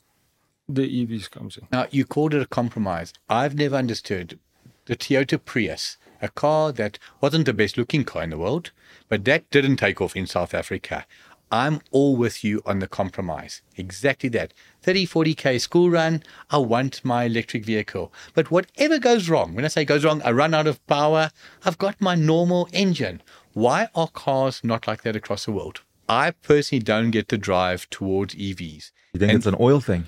the 0.68 0.82
EVs 0.82 1.30
comes 1.30 1.56
in. 1.56 1.66
Now, 1.72 1.86
you 1.90 2.04
called 2.04 2.34
it 2.34 2.42
a 2.42 2.46
compromise. 2.46 3.12
I've 3.28 3.56
never 3.56 3.76
understood 3.76 4.38
the 4.86 4.96
Toyota 4.96 5.44
Prius, 5.44 5.96
a 6.22 6.28
car 6.28 6.72
that 6.72 6.98
wasn't 7.20 7.46
the 7.46 7.52
best 7.52 7.76
looking 7.76 8.04
car 8.04 8.22
in 8.22 8.30
the 8.30 8.38
world, 8.38 8.70
but 9.08 9.24
that 9.24 9.48
didn't 9.50 9.76
take 9.76 10.00
off 10.00 10.16
in 10.16 10.26
South 10.26 10.54
Africa. 10.54 11.06
I'm 11.52 11.80
all 11.92 12.16
with 12.16 12.42
you 12.42 12.60
on 12.66 12.80
the 12.80 12.88
compromise. 12.88 13.62
Exactly 13.76 14.28
that. 14.30 14.52
30, 14.82 15.06
40K 15.06 15.60
school 15.60 15.90
run, 15.90 16.24
I 16.50 16.58
want 16.58 17.04
my 17.04 17.24
electric 17.24 17.64
vehicle. 17.64 18.12
But 18.34 18.50
whatever 18.50 18.98
goes 18.98 19.28
wrong, 19.28 19.54
when 19.54 19.64
I 19.64 19.68
say 19.68 19.84
goes 19.84 20.04
wrong, 20.04 20.20
I 20.24 20.32
run 20.32 20.54
out 20.54 20.66
of 20.66 20.84
power, 20.88 21.30
I've 21.64 21.78
got 21.78 22.00
my 22.00 22.16
normal 22.16 22.68
engine. 22.72 23.22
Why 23.52 23.88
are 23.94 24.08
cars 24.08 24.62
not 24.64 24.88
like 24.88 25.02
that 25.02 25.14
across 25.14 25.44
the 25.44 25.52
world? 25.52 25.82
I 26.08 26.32
personally 26.32 26.82
don't 26.82 27.12
get 27.12 27.28
the 27.28 27.38
drive 27.38 27.88
towards 27.90 28.34
EVs. 28.34 28.90
You 29.12 29.20
think 29.20 29.30
And- 29.30 29.38
it's 29.38 29.46
an 29.46 29.56
oil 29.60 29.80
thing? 29.80 30.06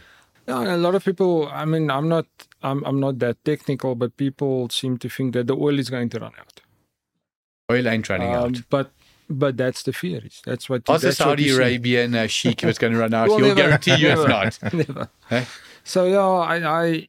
Yeah, 0.49 0.61
and 0.61 0.68
a 0.68 0.77
lot 0.77 0.94
of 0.94 1.05
people. 1.05 1.49
I 1.53 1.64
mean, 1.66 1.90
I'm 1.90 2.09
not. 2.09 2.27
I'm. 2.62 2.83
I'm 2.85 2.99
not 3.01 3.18
that 3.21 3.44
technical, 3.44 3.94
but 3.94 4.16
people 4.16 4.68
seem 4.71 4.99
to 4.99 5.09
think 5.09 5.33
that 5.35 5.47
the 5.47 5.57
oil 5.57 5.79
is 5.79 5.90
going 5.90 6.09
to 6.11 6.18
run 6.21 6.33
out. 6.38 6.61
Oil 7.71 7.87
ain't 7.87 8.09
running 8.09 8.35
Um, 8.35 8.44
out. 8.44 8.57
But 8.71 8.90
but 9.31 9.57
that's 9.57 9.83
the 9.83 9.92
fear. 9.92 10.23
That's 10.44 10.68
what. 10.68 10.88
Ask 10.88 11.03
the 11.03 11.12
Saudi. 11.12 11.51
Arabian 11.51 12.14
uh, 12.14 12.27
sheikh 12.27 12.62
if 12.62 12.68
it's 12.71 12.79
going 12.79 12.92
to 12.94 12.99
run 12.99 13.14
out. 13.18 13.29
Well, 13.29 13.38
He'll 13.38 13.49
never, 13.55 13.61
guarantee 13.61 13.97
you 13.97 14.09
it's 14.09 14.21
never, 14.21 14.29
not. 14.29 14.59
Never. 15.31 15.47
So 15.85 16.07
yeah, 16.07 16.18
I, 16.21 16.83
I. 16.85 17.09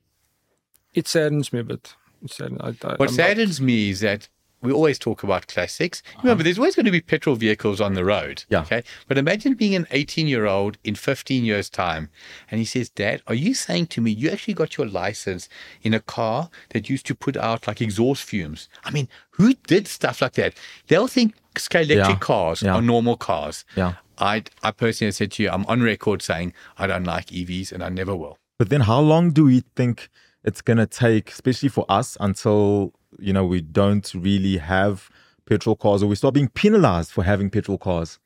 It 0.93 1.07
saddens 1.07 1.51
me 1.53 1.59
a 1.59 1.63
bit. 1.63 1.95
It 2.23 2.31
saddens, 2.31 2.59
I, 2.62 2.67
I, 2.67 2.71
What 2.71 2.83
I'm 2.83 2.97
not- 2.99 3.09
saddens 3.12 3.62
me 3.62 3.89
is 3.89 4.01
that 4.01 4.27
we 4.61 4.71
always 4.71 4.99
talk 4.99 5.23
about 5.23 5.47
classics. 5.47 6.03
Remember, 6.17 6.31
uh-huh. 6.31 6.43
there's 6.43 6.57
always 6.57 6.75
going 6.75 6.85
to 6.85 6.91
be 6.91 7.01
petrol 7.01 7.35
vehicles 7.35 7.79
on 7.79 7.93
the 7.93 8.03
road. 8.03 8.43
Yeah. 8.49 8.61
Okay. 8.61 8.83
But 9.07 9.17
imagine 9.17 9.53
being 9.53 9.75
an 9.75 9.87
18 9.91 10.27
year 10.27 10.45
old 10.45 10.77
in 10.83 10.95
15 10.95 11.45
years' 11.45 11.69
time, 11.69 12.09
and 12.51 12.59
he 12.59 12.65
says, 12.65 12.89
Dad, 12.89 13.21
are 13.27 13.35
you 13.35 13.53
saying 13.53 13.87
to 13.87 14.01
me 14.01 14.11
you 14.11 14.29
actually 14.29 14.53
got 14.53 14.77
your 14.77 14.87
license 14.87 15.47
in 15.81 15.93
a 15.93 15.99
car 15.99 16.49
that 16.69 16.89
used 16.89 17.05
to 17.07 17.15
put 17.15 17.37
out 17.37 17.67
like 17.67 17.81
exhaust 17.81 18.23
fumes? 18.23 18.67
I 18.83 18.91
mean, 18.91 19.07
who 19.31 19.53
did 19.67 19.87
stuff 19.87 20.21
like 20.21 20.33
that? 20.33 20.55
They'll 20.87 21.07
think 21.07 21.35
electric 21.73 21.97
Yeah. 21.97 22.15
cars 22.15 22.61
Yeah. 22.61 22.75
are 22.75 22.81
normal 22.81 23.17
cars. 23.17 23.65
Yeah. 23.75 23.93
I, 24.17 24.43
I 24.63 24.71
personally 24.71 25.11
said 25.13 25.31
to 25.33 25.43
you, 25.43 25.49
I'm 25.49 25.65
on 25.67 25.81
record 25.81 26.21
saying 26.21 26.53
I 26.77 26.87
don't 26.87 27.05
like 27.05 27.27
EVs 27.27 27.71
and 27.71 27.83
I 27.83 27.89
never 27.89 28.15
will. 28.15 28.37
But 28.57 28.69
then 28.69 28.81
how 28.81 28.99
long 28.99 29.31
do 29.31 29.45
we 29.45 29.63
think 29.75 30.09
it's 30.43 30.61
going 30.61 30.77
to 30.77 30.85
take, 30.85 31.31
especially 31.31 31.69
for 31.69 31.85
us, 31.89 32.17
until, 32.19 32.93
you 33.17 33.33
know, 33.33 33.45
we 33.45 33.61
don't 33.61 34.11
really 34.13 34.57
have 34.57 35.09
petrol 35.45 35.75
cars 35.75 36.03
or 36.03 36.07
we 36.07 36.15
start 36.15 36.33
being 36.33 36.49
penalized 36.49 37.11
for 37.11 37.23
having 37.23 37.49
petrol 37.49 37.77
cars? 37.77 38.19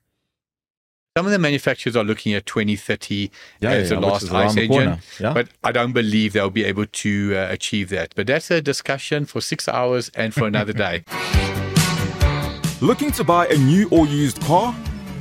Some 1.15 1.27
of 1.27 1.31
the 1.31 1.37
manufacturers 1.37 1.95
are 1.95 2.03
looking 2.03 2.33
at 2.33 2.47
2030 2.47 3.29
Yeah, 3.59 3.69
as 3.69 3.91
yeah, 3.91 3.99
the 3.99 4.01
which 4.01 4.11
last 4.11 4.33
ICE 4.33 4.55
the 4.55 4.61
engine, 4.63 4.99
yeah. 5.19 5.33
but 5.33 5.47
I 5.63 5.71
don't 5.71 5.93
believe 5.93 6.33
they'll 6.33 6.49
be 6.49 6.63
able 6.65 6.87
to 6.87 7.33
uh, 7.35 7.47
achieve 7.51 7.89
that. 7.89 8.13
But 8.15 8.25
that's 8.25 8.49
a 8.49 8.61
discussion 8.61 9.25
for 9.25 9.39
six 9.39 9.67
hours 9.67 10.09
and 10.15 10.33
for 10.33 10.47
another 10.47 10.73
day. 10.73 11.03
Looking 12.81 13.11
to 13.11 13.23
buy 13.23 13.45
a 13.47 13.57
new 13.57 13.87
or 13.89 14.07
used 14.07 14.41
car? 14.41 14.73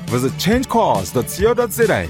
Visit 0.07 0.37
changecars.co.za. 0.39 2.09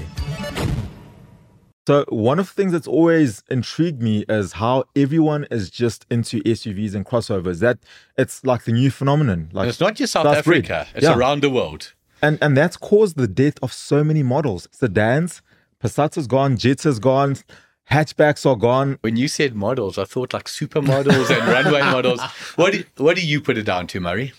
So, 1.85 2.05
one 2.07 2.39
of 2.39 2.47
the 2.47 2.53
things 2.53 2.71
that's 2.71 2.87
always 2.87 3.43
intrigued 3.49 4.01
me 4.01 4.23
is 4.29 4.53
how 4.53 4.85
everyone 4.95 5.45
is 5.51 5.69
just 5.69 6.05
into 6.09 6.41
SUVs 6.43 6.95
and 6.95 7.05
crossovers. 7.05 7.59
That 7.59 7.79
it's 8.17 8.45
like 8.45 8.63
the 8.63 8.71
new 8.71 8.89
phenomenon. 8.89 9.39
And 9.39 9.53
Like 9.53 9.67
it's 9.69 9.81
not 9.81 9.95
just 9.95 10.13
South 10.13 10.23
That's 10.23 10.47
great. 10.47 10.69
Africa; 10.69 10.87
it's 10.95 11.03
Yeah. 11.03 11.17
around 11.17 11.41
the 11.41 11.49
world. 11.49 11.93
and 12.21 12.37
and 12.41 12.55
that's 12.55 12.77
caused 12.77 13.17
the 13.17 13.27
death 13.27 13.55
of 13.61 13.73
so 13.73 14.01
many 14.03 14.23
models. 14.23 14.67
Sedans, 14.71 15.41
Passat's 15.81 16.25
gone, 16.25 16.55
Jets 16.55 16.85
has 16.85 16.99
gone, 16.99 17.35
hatchbacks 17.91 18.45
are 18.49 18.55
gone. 18.55 18.97
When 19.01 19.17
you 19.17 19.27
said 19.27 19.53
models, 19.53 19.97
I 19.97 20.05
thought 20.05 20.33
like 20.33 20.45
supermodels 20.45 21.29
and 21.37 21.45
runway 21.49 21.81
models. 21.97 22.21
What 22.55 22.71
do, 22.73 22.83
what 22.95 23.17
do 23.17 23.25
you 23.27 23.41
put 23.41 23.57
it 23.57 23.63
down 23.63 23.87
to, 23.87 23.99
Murray? 23.99 24.31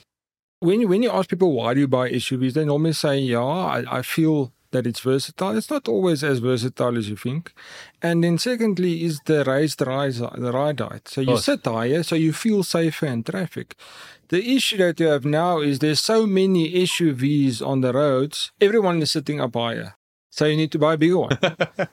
when 0.61 0.81
you, 0.81 0.89
when 0.89 1.03
you 1.03 1.11
ask 1.11 1.29
people 1.29 1.53
why 1.53 1.75
do 1.75 1.81
you 1.81 1.89
buy 1.89 2.11
SUVs, 2.11 2.55
they 2.55 2.65
normally 2.65 2.95
say, 2.95 3.19
"Yeah, 3.19 3.41
I, 3.45 3.99
I 3.99 4.01
feel 4.01 4.51
that 4.75 4.87
it's 4.91 5.01
versatile." 5.01 5.57
It's 5.57 5.71
not 5.77 5.89
always 5.95 6.23
as 6.23 6.39
versatile 6.51 6.99
as 7.01 7.09
you 7.09 7.17
think. 7.17 7.53
And 8.03 8.23
then 8.25 8.37
secondly, 8.39 8.93
is 9.09 9.21
the 9.31 9.39
raised 9.53 9.81
rise 9.93 10.19
the 10.47 10.53
ride 10.61 10.81
height. 10.81 11.09
So 11.09 11.21
you 11.23 11.39
sit 11.39 11.65
higher, 11.65 12.03
so 12.03 12.15
you 12.27 12.33
feel 12.45 12.63
safer 12.63 13.07
in 13.07 13.23
traffic. 13.33 13.69
The 14.29 14.43
issue 14.57 14.79
that 14.79 15.01
you 15.01 15.09
have 15.15 15.25
now 15.25 15.61
is 15.61 15.79
there's 15.79 16.01
so 16.01 16.27
many 16.27 16.63
SUVs 16.89 17.57
on 17.71 17.81
the 17.81 17.93
roads. 17.93 18.53
Everyone 18.61 19.01
is 19.03 19.11
sitting 19.17 19.41
up 19.41 19.55
higher. 19.55 19.95
So 20.37 20.47
you 20.47 20.57
need 20.57 20.73
to 20.73 20.81
buy 20.81 20.95
a 20.95 20.97
bigger 20.97 21.19
one. 21.19 21.39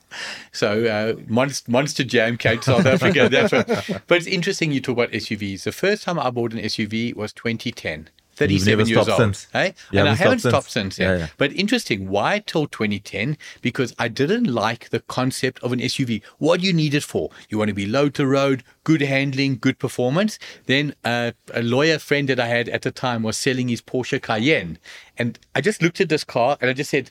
So 0.52 0.68
uh, 0.96 1.14
Monster, 1.28 1.70
Monster 1.70 2.04
Jam 2.04 2.36
came 2.36 2.58
to 2.58 2.64
South 2.64 2.86
Africa. 2.86 3.28
That's 3.28 3.52
what, 3.52 3.66
but 4.08 4.18
it's 4.18 4.26
interesting 4.26 4.72
you 4.72 4.80
talk 4.80 4.94
about 4.94 5.12
SUVs. 5.12 5.62
The 5.62 5.72
first 5.72 6.02
time 6.04 6.18
I 6.18 6.30
bought 6.30 6.52
an 6.52 6.58
SUV 6.58 7.14
was 7.14 7.32
2010. 7.32 8.08
You've 8.40 8.62
37 8.62 8.78
never 8.78 8.88
years 8.88 9.02
stopped 9.02 9.20
old. 9.20 9.36
since. 9.36 9.46
eh? 9.54 9.72
You 9.90 10.00
and 10.00 10.08
I 10.08 10.14
haven't 10.14 10.38
stopped 10.40 10.70
since. 10.70 10.96
since. 10.96 10.98
yeah. 10.98 11.12
Yeah, 11.12 11.18
yeah. 11.18 11.26
But 11.36 11.52
interesting, 11.52 12.08
why 12.08 12.42
till 12.46 12.66
2010? 12.66 13.36
Because 13.60 13.94
I 13.98 14.08
didn't 14.08 14.44
like 14.46 14.90
the 14.90 15.00
concept 15.00 15.62
of 15.62 15.72
an 15.72 15.80
SUV. 15.80 16.22
What 16.38 16.60
do 16.60 16.66
you 16.66 16.72
need 16.72 16.94
it 16.94 17.02
for? 17.04 17.30
You 17.48 17.58
want 17.58 17.68
to 17.68 17.74
be 17.74 17.86
low 17.86 18.08
to 18.10 18.26
road, 18.26 18.64
good 18.84 19.02
handling, 19.02 19.58
good 19.60 19.78
performance. 19.78 20.38
Then 20.66 20.94
uh, 21.04 21.32
a 21.52 21.62
lawyer 21.62 21.98
friend 21.98 22.28
that 22.28 22.40
I 22.40 22.46
had 22.48 22.68
at 22.68 22.82
the 22.82 22.90
time 22.90 23.22
was 23.22 23.36
selling 23.36 23.68
his 23.68 23.80
Porsche 23.82 24.20
Cayenne. 24.20 24.78
And 25.18 25.38
I 25.54 25.60
just 25.60 25.82
looked 25.82 26.00
at 26.00 26.08
this 26.08 26.24
car 26.24 26.56
and 26.60 26.70
I 26.70 26.72
just 26.72 26.90
said, 26.90 27.10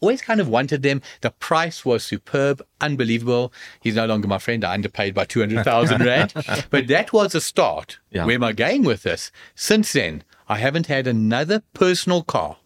always 0.00 0.20
kind 0.20 0.40
of 0.40 0.48
wanted 0.48 0.82
them. 0.82 1.00
The 1.22 1.30
price 1.30 1.84
was 1.84 2.04
superb, 2.04 2.60
unbelievable. 2.82 3.50
He's 3.80 3.94
no 3.94 4.04
longer 4.06 4.28
my 4.28 4.38
friend. 4.38 4.62
I 4.64 4.74
underpaid 4.74 5.14
by 5.14 5.24
200,000 5.24 6.00
Rand. 6.04 6.34
but 6.70 6.86
that 6.88 7.12
was 7.12 7.34
a 7.34 7.40
start. 7.40 7.98
Yeah. 8.10 8.26
Where 8.26 8.34
am 8.34 8.44
I 8.44 8.52
going 8.52 8.82
with 8.82 9.04
this? 9.04 9.30
Since 9.54 9.92
then, 9.94 10.22
I 10.48 10.58
haven't 10.58 10.86
had 10.86 11.06
another 11.06 11.62
personal 11.74 12.22
car. 12.22 12.56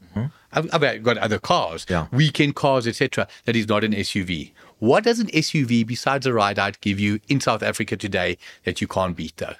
I've, 0.52 0.68
I've 0.74 1.02
got 1.04 1.16
other 1.18 1.38
cars, 1.38 1.86
Yeah. 1.88 2.08
weekend 2.12 2.56
cars, 2.56 2.88
etc. 2.88 3.28
That 3.44 3.54
is 3.54 3.68
not 3.68 3.84
an 3.84 3.92
SUV. 3.92 4.50
What 4.80 5.04
does 5.04 5.20
an 5.20 5.28
SUV 5.28 5.86
besides 5.86 6.26
a 6.26 6.32
ride 6.32 6.58
out 6.58 6.80
give 6.80 6.98
you 6.98 7.20
in 7.28 7.40
South 7.40 7.62
Africa 7.62 7.96
today 7.96 8.36
that 8.64 8.80
you 8.80 8.88
can't 8.88 9.16
beat 9.16 9.36
though? 9.36 9.54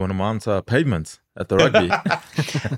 To 0.00 0.08
mount 0.14 0.48
uh, 0.48 0.62
pavements 0.62 1.20
at 1.36 1.48
the 1.50 1.56
rugby? 1.56 1.90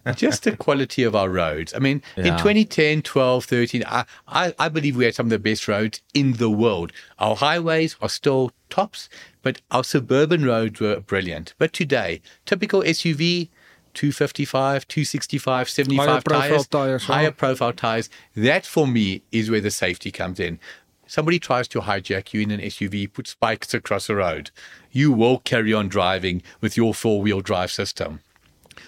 just 0.16 0.42
the 0.44 0.57
quality 0.57 1.04
of 1.04 1.14
our 1.14 1.28
roads. 1.28 1.72
I 1.74 1.78
mean, 1.78 2.02
in 2.16 2.37
2010, 2.37 3.02
12, 3.02 3.44
13, 3.44 3.85
I, 3.87 4.04
I, 4.26 4.54
I 4.59 4.68
believe 4.68 4.96
we 4.96 5.04
had 5.04 5.14
some 5.14 5.26
of 5.26 5.31
the 5.31 5.38
best 5.38 5.68
roads 5.68 6.00
in 6.14 6.35
the 6.35 6.50
world. 6.50 6.92
Our 7.20 7.37
highways 7.37 7.96
are 8.00 8.09
still 8.09 8.50
tops, 8.70 9.09
but 9.42 9.61
our 9.70 9.85
suburban 9.85 10.44
roads 10.44 10.81
were 10.81 11.00
brilliant. 11.00 11.54
But 11.59 11.72
today, 11.72 12.20
typical 12.46 12.83
SUV, 12.83 13.48
255, 13.94 14.88
265, 14.88 15.68
75 15.68 16.07
Higher 16.07 16.20
profile 16.20 16.40
tires, 16.40 16.66
tires, 16.66 17.05
huh? 17.05 17.12
higher 17.12 17.31
profile 17.31 17.72
tires. 17.72 18.11
That 18.35 18.66
for 18.66 18.87
me 18.87 19.22
is 19.33 19.51
where 19.51 19.61
the 19.61 19.70
safety 19.70 20.11
comes 20.11 20.40
in. 20.40 20.59
Somebody 21.07 21.38
tries 21.38 21.68
to 21.68 21.81
hijack 21.81 22.35
you 22.35 22.42
in 22.42 22.51
an 22.51 22.61
SUV, 22.61 23.11
put 23.11 23.27
spikes 23.27 23.72
across 23.72 24.09
the 24.09 24.16
road. 24.16 24.51
You 24.92 25.11
will 25.11 25.38
carry 25.38 25.72
on 25.72 25.88
driving 25.88 26.42
with 26.61 26.77
your 26.77 26.92
four 26.92 27.22
wheel 27.22 27.40
drive 27.40 27.72
system. 27.72 28.20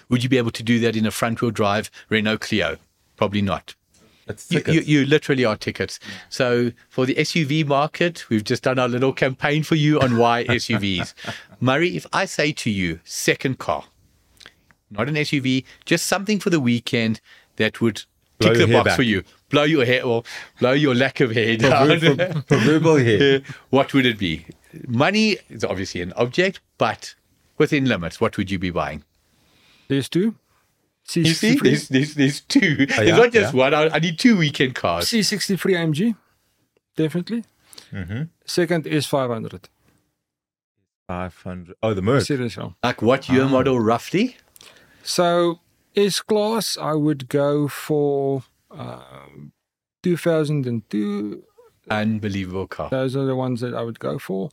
Would 0.09 0.23
you 0.23 0.29
be 0.29 0.37
able 0.37 0.51
to 0.51 0.63
do 0.63 0.79
that 0.81 0.95
in 0.95 1.05
a 1.05 1.11
front 1.11 1.41
wheel 1.41 1.51
drive 1.51 1.89
Renault 2.09 2.39
Clio? 2.39 2.77
Probably 3.17 3.41
not. 3.41 3.75
You, 4.49 4.61
you, 4.67 4.81
you 4.81 5.05
literally 5.05 5.45
are 5.45 5.57
tickets. 5.57 5.99
So 6.29 6.71
for 6.89 7.05
the 7.05 7.15
SUV 7.15 7.65
market, 7.65 8.29
we've 8.29 8.43
just 8.43 8.63
done 8.63 8.79
our 8.79 8.87
little 8.87 9.13
campaign 9.13 9.63
for 9.63 9.75
you 9.75 9.99
on 9.99 10.17
why 10.17 10.45
SUVs. 10.45 11.13
Murray, 11.59 11.95
if 11.95 12.05
I 12.13 12.25
say 12.25 12.51
to 12.53 12.69
you, 12.69 12.99
second 13.03 13.59
car, 13.59 13.85
not 14.91 15.07
an 15.09 15.15
SUV, 15.15 15.63
just 15.85 16.05
something 16.05 16.39
for 16.39 16.49
the 16.49 16.59
weekend 16.59 17.21
that 17.55 17.81
would 17.81 18.03
Blow 18.39 18.53
tick 18.53 18.67
the 18.67 18.73
box 18.73 18.85
back. 18.89 18.95
for 18.95 19.03
you, 19.03 19.23
blow 19.49 19.63
your 19.63 19.85
hair 19.85 20.03
or 20.03 20.23
blow 20.59 20.71
your 20.71 20.95
lack 20.95 21.19
of 21.19 21.31
hair 21.31 21.57
down. 21.57 21.87
Proverb- 21.87 22.47
proverbial 22.47 22.95
here. 22.95 23.41
what 23.69 23.93
would 23.93 24.05
it 24.05 24.17
be? 24.17 24.45
Money 24.87 25.37
is 25.49 25.63
obviously 25.63 26.01
an 26.01 26.13
object, 26.13 26.59
but 26.77 27.15
within 27.57 27.85
limits, 27.85 28.19
what 28.21 28.37
would 28.37 28.49
you 28.49 28.57
be 28.59 28.71
buying? 28.71 29.03
There's 29.87 30.09
two. 30.09 30.35
You 31.13 31.25
see, 31.33 31.55
there's, 31.55 31.89
there's, 31.89 32.13
there's 32.13 32.41
two. 32.41 32.85
yeah, 32.89 33.03
There's 33.03 33.17
not 33.17 33.31
just 33.33 33.53
yeah. 33.53 33.59
one. 33.59 33.73
I, 33.73 33.89
I 33.89 33.99
need 33.99 34.17
two 34.17 34.37
weekend 34.37 34.75
cars. 34.75 35.05
C63 35.07 35.57
AMG, 35.57 36.15
definitely. 36.95 37.43
Mm-hmm. 37.91 38.23
Second 38.45 38.87
is 38.87 39.05
500. 39.05 39.67
500. 41.07 41.75
Oh, 41.83 41.93
the 41.93 42.01
Merc. 42.01 42.23
Serious. 42.23 42.57
Like 42.83 43.01
what 43.01 43.27
year 43.27 43.45
model 43.49 43.79
roughly? 43.79 44.37
So 45.03 45.59
S 45.95 46.21
class, 46.21 46.77
I 46.77 46.93
would 46.93 47.27
go 47.29 47.67
for 47.67 48.43
um, 48.71 49.51
2002. 50.03 51.43
Unbelievable 51.89 52.67
car. 52.67 52.89
Those 52.89 53.15
are 53.15 53.25
the 53.25 53.35
ones 53.35 53.61
that 53.61 53.73
I 53.73 53.81
would 53.81 53.99
go 53.99 54.19
for. 54.19 54.49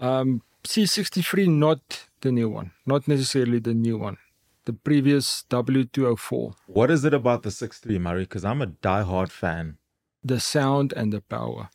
Um, 0.00 0.42
C63, 0.64 1.48
not 1.48 2.06
the 2.20 2.30
new 2.30 2.48
one, 2.48 2.72
not 2.84 3.08
necessarily 3.08 3.58
the 3.58 3.74
new 3.74 3.96
one. 3.96 4.18
The 4.66 4.72
previous 4.72 5.44
W204, 5.48 6.54
What 6.66 6.90
is 6.90 7.04
it 7.04 7.14
about 7.14 7.44
the 7.44 7.50
6.3, 7.50 8.00
Murray? 8.00 8.22
Because 8.22 8.44
I'm 8.44 8.60
a 8.60 8.66
die-hard 8.66 9.30
fan. 9.30 9.78
the 10.24 10.40
sound 10.40 10.92
and 10.96 11.12
the 11.12 11.20
power. 11.20 11.70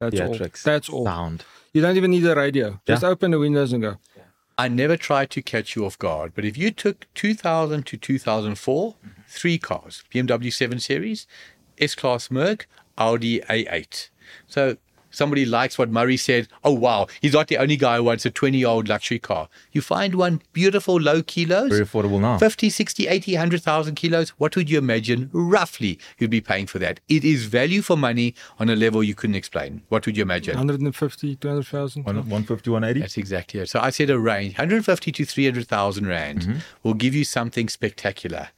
That's 0.00 0.20
all. 0.20 0.36
That's 0.64 0.88
all. 0.90 1.06
Sound. 1.06 1.44
You 1.72 1.80
don't 1.80 1.96
even 1.96 2.10
need 2.10 2.26
a 2.26 2.34
radio. 2.34 2.78
Just 2.86 3.02
Yeah. 3.02 3.08
open 3.08 3.30
the 3.30 3.38
windows 3.38 3.72
and 3.72 3.80
go. 3.82 3.96
I 4.60 4.66
never 4.66 4.96
tried 4.96 5.30
to 5.30 5.42
catch 5.42 5.76
you 5.76 5.86
off 5.86 5.96
guard, 5.98 6.32
but 6.34 6.44
if 6.44 6.58
you 6.58 6.72
took 6.72 7.06
2000 7.14 7.86
to 7.86 7.96
2004, 7.96 8.96
three 9.28 9.56
cars 9.56 10.02
BMW 10.12 10.52
7 10.52 10.80
Series, 10.80 11.28
S 11.78 11.94
Class 11.94 12.28
Merc, 12.28 12.68
Audi 12.98 13.38
A8. 13.42 14.08
So 14.48 14.76
somebody 15.10 15.44
likes 15.44 15.78
what 15.78 15.90
Murray 15.90 16.16
said. 16.16 16.48
Oh, 16.64 16.72
wow, 16.72 17.06
he's 17.20 17.32
not 17.32 17.48
the 17.48 17.58
only 17.58 17.76
guy 17.76 17.96
who 17.96 18.04
wants 18.04 18.26
a 18.26 18.30
20 18.30 18.58
year 18.58 18.68
old 18.68 18.88
luxury 18.88 19.18
car. 19.18 19.48
You 19.72 19.80
find 19.80 20.14
one 20.14 20.42
beautiful, 20.52 21.00
low 21.00 21.22
kilos. 21.22 21.70
Very 21.70 21.84
affordable 21.84 22.20
now. 22.20 22.38
50, 22.38 22.70
60, 22.70 23.08
80, 23.08 23.32
100,000 23.34 23.94
kilos. 23.94 24.30
What 24.30 24.56
would 24.56 24.70
you 24.70 24.78
imagine 24.78 25.30
roughly 25.32 25.98
you'd 26.18 26.30
be 26.30 26.40
paying 26.40 26.66
for 26.66 26.78
that? 26.78 27.00
It 27.08 27.24
is 27.24 27.46
value 27.46 27.82
for 27.82 27.96
money 27.96 28.34
on 28.58 28.68
a 28.68 28.76
level 28.76 29.02
you 29.02 29.14
couldn't 29.14 29.36
explain. 29.36 29.82
What 29.88 30.06
would 30.06 30.16
you 30.16 30.22
imagine? 30.22 30.56
150, 30.56 31.36
200,000. 31.36 32.04
One- 32.04 32.16
150, 32.16 32.70
180? 32.70 33.00
That's 33.00 33.16
exactly 33.16 33.60
it. 33.60 33.68
So 33.68 33.80
I 33.80 33.90
said 33.90 34.10
a 34.10 34.18
range, 34.18 34.54
150 34.54 35.12
to 35.12 35.24
300,000 35.24 36.06
rand 36.06 36.40
mm-hmm. 36.40 36.58
will 36.82 36.94
give 36.94 37.14
you 37.14 37.24
something 37.24 37.68
spectacular. 37.68 38.48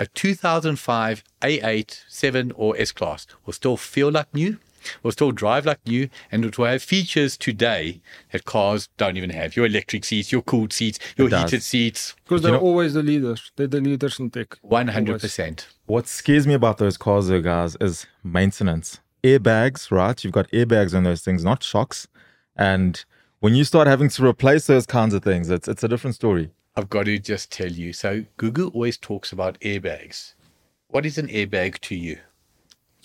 A 0.00 0.06
2005 0.06 1.24
A8, 1.42 2.04
7 2.08 2.52
or 2.54 2.76
S 2.78 2.92
Class 2.92 3.26
will 3.44 3.52
still 3.52 3.76
feel 3.76 4.12
like 4.12 4.32
new, 4.32 4.58
will 5.02 5.12
still 5.12 5.32
drive 5.32 5.66
like 5.66 5.78
new, 5.86 6.08
and 6.32 6.44
it 6.44 6.58
will 6.58 6.66
have 6.66 6.82
features 6.82 7.36
today 7.36 8.00
that 8.32 8.44
cars 8.44 8.88
don't 8.96 9.16
even 9.16 9.30
have. 9.30 9.56
Your 9.56 9.66
electric 9.66 10.04
seats, 10.04 10.30
your 10.32 10.42
cooled 10.42 10.72
seats, 10.72 10.98
your 11.16 11.28
heated 11.28 11.62
seats, 11.62 12.14
Because 12.24 12.42
they're 12.42 12.52
know- 12.52 12.58
always 12.60 12.94
the 12.94 13.02
leaders. 13.02 13.52
They're 13.56 13.66
the 13.66 13.80
leaders 13.80 14.18
in 14.18 14.30
tech. 14.30 14.56
100%. 14.62 15.66
What 15.86 16.06
scares 16.06 16.46
me 16.46 16.54
about 16.54 16.78
those 16.78 16.96
cars, 16.96 17.28
though, 17.28 17.40
guys, 17.40 17.76
is 17.80 18.06
maintenance. 18.22 19.00
Airbags, 19.24 19.90
right? 19.90 20.22
You've 20.22 20.32
got 20.32 20.50
airbags 20.50 20.94
on 20.94 21.02
those 21.04 21.22
things, 21.22 21.44
not 21.44 21.62
shocks. 21.62 22.06
And 22.56 23.04
when 23.40 23.54
you 23.54 23.64
start 23.64 23.86
having 23.88 24.08
to 24.10 24.26
replace 24.26 24.66
those 24.66 24.86
kinds 24.86 25.14
of 25.14 25.22
things, 25.22 25.50
it's 25.50 25.68
it's 25.68 25.82
a 25.84 25.88
different 25.88 26.14
story. 26.16 26.50
I've 26.76 26.88
got 26.88 27.06
to 27.06 27.18
just 27.18 27.50
tell 27.50 27.70
you. 27.70 27.92
So 27.92 28.24
Gugu 28.38 28.72
always 28.72 28.96
talks 28.96 29.32
about 29.32 29.58
airbags. 29.60 30.34
What 30.88 31.04
is 31.04 31.18
an 31.18 31.26
airbag 31.28 31.80
to 31.80 31.94
you? 31.96 32.18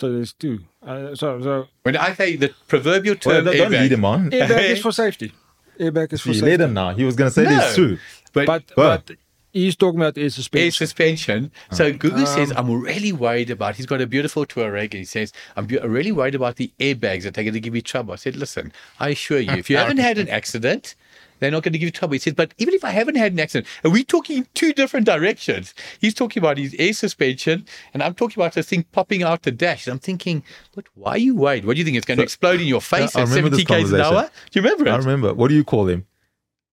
So 0.04 0.12
there's 0.12 0.34
two. 0.34 0.60
Uh, 0.86 1.16
so, 1.16 1.42
so 1.42 1.68
When 1.84 1.96
I 1.96 2.14
say 2.14 2.36
the 2.36 2.50
proverbial 2.68 3.16
Well, 3.26 3.36
term 3.36 3.46
don't, 3.46 3.56
don't 3.56 3.72
airbag, 3.72 3.82
lead 3.84 3.92
him 3.94 4.04
on. 4.04 4.32
airbag 4.32 4.70
is 4.72 4.82
for 4.88 4.92
safety. 4.92 5.32
Airbag 5.80 6.12
is 6.12 6.20
for 6.20 6.28
You 6.28 6.34
safety. 6.34 6.50
led 6.52 6.60
him 6.60 6.74
now. 6.74 6.94
He 6.94 7.06
was 7.06 7.16
going 7.16 7.30
to 7.30 7.34
say 7.34 7.44
No. 7.44 7.50
there's 7.52 7.76
two. 7.78 7.98
but, 8.34 8.46
But, 8.46 8.64
but 8.76 9.12
he's 9.54 9.78
talking 9.78 10.02
about 10.02 10.18
air 10.18 10.30
suspension. 10.30 10.66
air 10.66 10.72
suspension. 10.72 11.52
suspension. 11.70 12.02
So 12.02 12.10
Gugu 12.10 12.28
says, 12.28 12.52
I'm 12.58 12.70
really 12.82 13.14
worried 13.14 13.50
about, 13.50 13.78
he's 13.78 13.86
got 13.86 14.02
a 14.02 14.06
beautiful 14.08 14.46
Touareg 14.46 14.92
and 14.92 14.94
he 14.96 15.06
says, 15.06 15.32
I'm 15.56 15.68
bu- 15.68 15.80
really 15.88 16.12
worried 16.12 16.36
about 16.36 16.58
the 16.58 16.70
airbags 16.82 17.24
that 17.24 17.38
are 17.38 17.44
going 17.44 17.54
to 17.54 17.62
give 17.62 17.72
me 17.74 17.82
trouble. 17.82 18.12
I 18.12 18.18
said, 18.18 18.36
listen, 18.36 18.74
I 19.00 19.08
assure 19.16 19.40
you, 19.40 19.52
if 19.64 19.70
you 19.70 19.78
haven't 19.78 20.00
had 20.00 20.18
an 20.18 20.28
accident, 20.28 20.96
they're 21.44 21.52
not 21.52 21.64
going 21.64 21.74
to 21.74 21.80
give 21.80 21.88
you 21.88 21.92
trouble. 21.92 22.14
He 22.14 22.20
says, 22.20 22.34
but 22.34 22.54
even 22.58 22.74
if 22.74 22.84
I 22.84 22.92
haven't 22.92 23.16
had 23.16 23.34
an 23.34 23.40
accident, 23.40 23.68
and 23.84 23.92
we're 23.92 24.04
talking 24.04 24.38
in 24.38 24.48
two 24.54 24.74
different 24.74 25.06
directions. 25.06 25.74
He's 26.00 26.14
talking 26.14 26.42
about 26.42 26.58
his 26.58 26.76
air 26.80 26.94
suspension, 26.94 27.66
and 27.94 28.02
I'm 28.02 28.14
talking 28.14 28.42
about 28.42 28.54
this 28.54 28.68
thing 28.70 28.84
popping 28.92 29.24
out 29.24 29.44
the 29.44 29.52
dash. 29.52 29.88
And 29.88 29.94
I'm 29.94 30.00
thinking, 30.00 30.44
but 30.76 30.86
why 30.96 31.12
are 31.12 31.18
you 31.18 31.36
worried? 31.36 31.66
What 31.66 31.74
do 31.74 31.80
you 31.80 31.86
think? 31.86 31.98
It's 31.98 32.06
going 32.06 32.18
to 32.18 32.24
explode 32.24 32.62
in 32.62 32.68
your 32.68 32.82
face 32.82 33.16
I 33.16 33.22
at 33.22 33.28
remember 33.28 33.58
70 33.58 33.64
this 33.64 33.66
k's 33.66 33.92
an 33.92 34.02
hour? 34.02 34.30
Do 34.52 34.60
you 34.60 34.64
remember 34.64 34.88
it? 34.88 34.92
I 34.92 34.98
remember. 34.98 35.34
What 35.34 35.50
do 35.50 35.56
you 35.56 35.64
call 35.64 35.88
him? 35.88 36.06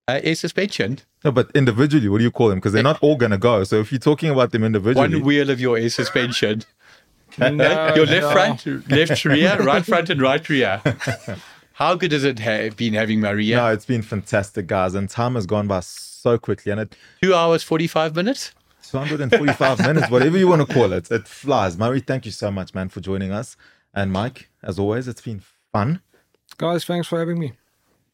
Uh, 0.09 0.20
air 0.24 0.35
suspension. 0.35 0.98
No, 1.24 1.30
but 1.30 1.50
individually, 1.54 2.09
what 2.09 2.18
do 2.18 2.24
you 2.24 2.30
call 2.30 2.48
them? 2.48 2.59
Because 2.59 2.72
they're 2.72 2.83
not 2.83 2.98
all 3.02 3.16
going 3.16 3.30
to 3.30 3.38
go. 3.38 3.64
So 3.64 3.80
if 3.80 3.92
you're 3.92 3.98
talking 3.98 4.30
about 4.30 4.52
them 4.52 4.64
individually, 4.64 5.16
One 5.16 5.24
wheel 5.24 5.50
of 5.50 5.61
your 5.61 5.76
air 5.76 5.90
suspension. 5.90 6.62
No, 7.38 7.94
Your 7.94 8.06
left 8.06 8.22
no. 8.22 8.33
front, 8.33 8.90
left 8.90 9.24
rear, 9.24 9.56
right 9.62 9.87
front, 9.87 10.11
and 10.11 10.20
right 10.20 10.46
rear. 10.48 10.83
How 11.80 11.94
good 11.94 12.12
has 12.12 12.24
it 12.24 12.38
ha- 12.40 12.68
been 12.76 12.92
having 12.92 13.20
Murray? 13.20 13.50
no, 13.52 13.72
it's 13.72 13.86
been 13.86 14.02
fantastic, 14.02 14.66
guys. 14.66 14.94
And 14.94 15.08
time 15.08 15.34
has 15.34 15.46
gone 15.46 15.66
by 15.66 15.80
so 15.80 16.36
quickly. 16.36 16.70
And 16.70 16.82
it 16.82 16.94
Two 17.22 17.34
hours, 17.34 17.62
45 17.62 18.14
minutes? 18.14 18.52
245 18.90 19.78
minutes, 19.86 20.10
whatever 20.10 20.36
you 20.36 20.46
want 20.46 20.66
to 20.66 20.74
call 20.74 20.92
it, 20.92 21.10
it 21.10 21.26
flies. 21.26 21.78
Murray, 21.78 22.00
thank 22.00 22.26
you 22.26 22.32
so 22.32 22.50
much, 22.50 22.74
man, 22.74 22.90
for 22.90 23.00
joining 23.00 23.32
us. 23.32 23.56
And 23.94 24.12
Mike, 24.12 24.50
as 24.62 24.78
always, 24.78 25.08
it's 25.08 25.22
been 25.22 25.42
fun. 25.72 26.02
Guys, 26.58 26.84
thanks 26.84 27.08
for 27.08 27.18
having 27.18 27.38
me. 27.38 27.52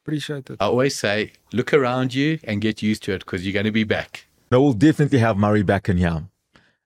Appreciate 0.04 0.48
it. 0.48 0.58
I 0.60 0.66
always 0.66 0.94
say, 0.94 1.32
look 1.52 1.74
around 1.74 2.14
you 2.14 2.38
and 2.44 2.60
get 2.60 2.82
used 2.82 3.02
to 3.04 3.14
it 3.14 3.18
because 3.18 3.44
you're 3.44 3.52
going 3.52 3.66
to 3.66 3.72
be 3.72 3.82
back. 3.82 4.26
No, 4.52 4.62
we'll 4.62 4.74
definitely 4.74 5.18
have 5.18 5.36
Murray 5.36 5.64
back 5.64 5.88
in 5.88 5.96
here. 5.96 6.28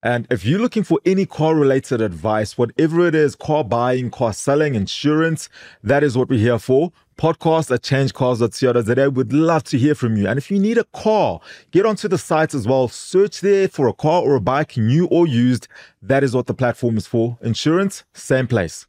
And 0.02 0.26
if 0.30 0.44
you're 0.44 0.60
looking 0.60 0.82
for 0.82 0.98
any 1.04 1.26
car 1.26 1.54
related 1.54 2.00
advice, 2.00 2.56
whatever 2.56 3.06
it 3.06 3.14
is 3.14 3.36
car 3.36 3.62
buying, 3.62 4.10
car 4.10 4.32
selling, 4.32 4.74
insurance 4.74 5.50
that 5.82 6.02
is 6.02 6.16
what 6.16 6.28
we're 6.30 6.38
here 6.38 6.58
for. 6.58 6.92
Podcast 7.18 7.70
at 7.70 7.82
changecars.co.za. 7.82 9.10
We'd 9.10 9.32
love 9.32 9.62
to 9.64 9.76
hear 9.76 9.94
from 9.94 10.16
you. 10.16 10.26
And 10.26 10.38
if 10.38 10.50
you 10.50 10.58
need 10.58 10.78
a 10.78 10.84
car, 10.84 11.40
get 11.70 11.84
onto 11.84 12.08
the 12.08 12.16
site 12.16 12.54
as 12.54 12.66
well. 12.66 12.88
Search 12.88 13.42
there 13.42 13.68
for 13.68 13.88
a 13.88 13.92
car 13.92 14.22
or 14.22 14.36
a 14.36 14.40
bike, 14.40 14.78
new 14.78 15.06
or 15.08 15.26
used. 15.26 15.68
That 16.00 16.24
is 16.24 16.34
what 16.34 16.46
the 16.46 16.54
platform 16.54 16.96
is 16.96 17.06
for. 17.06 17.36
Insurance, 17.42 18.04
same 18.14 18.46
place. 18.46 18.86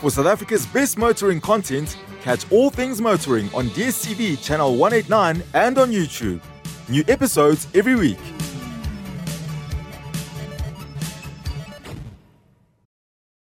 For 0.00 0.10
South 0.10 0.26
Africa's 0.26 0.66
best 0.66 0.98
motoring 0.98 1.40
content, 1.40 1.96
catch 2.22 2.50
all 2.50 2.70
things 2.70 3.00
motoring 3.00 3.48
on 3.54 3.68
DSTV 3.68 4.42
channel 4.42 4.74
189 4.76 5.46
and 5.54 5.78
on 5.78 5.92
YouTube. 5.92 6.40
New 6.90 7.04
episodes 7.06 7.68
every 7.72 7.94
week. 7.94 8.18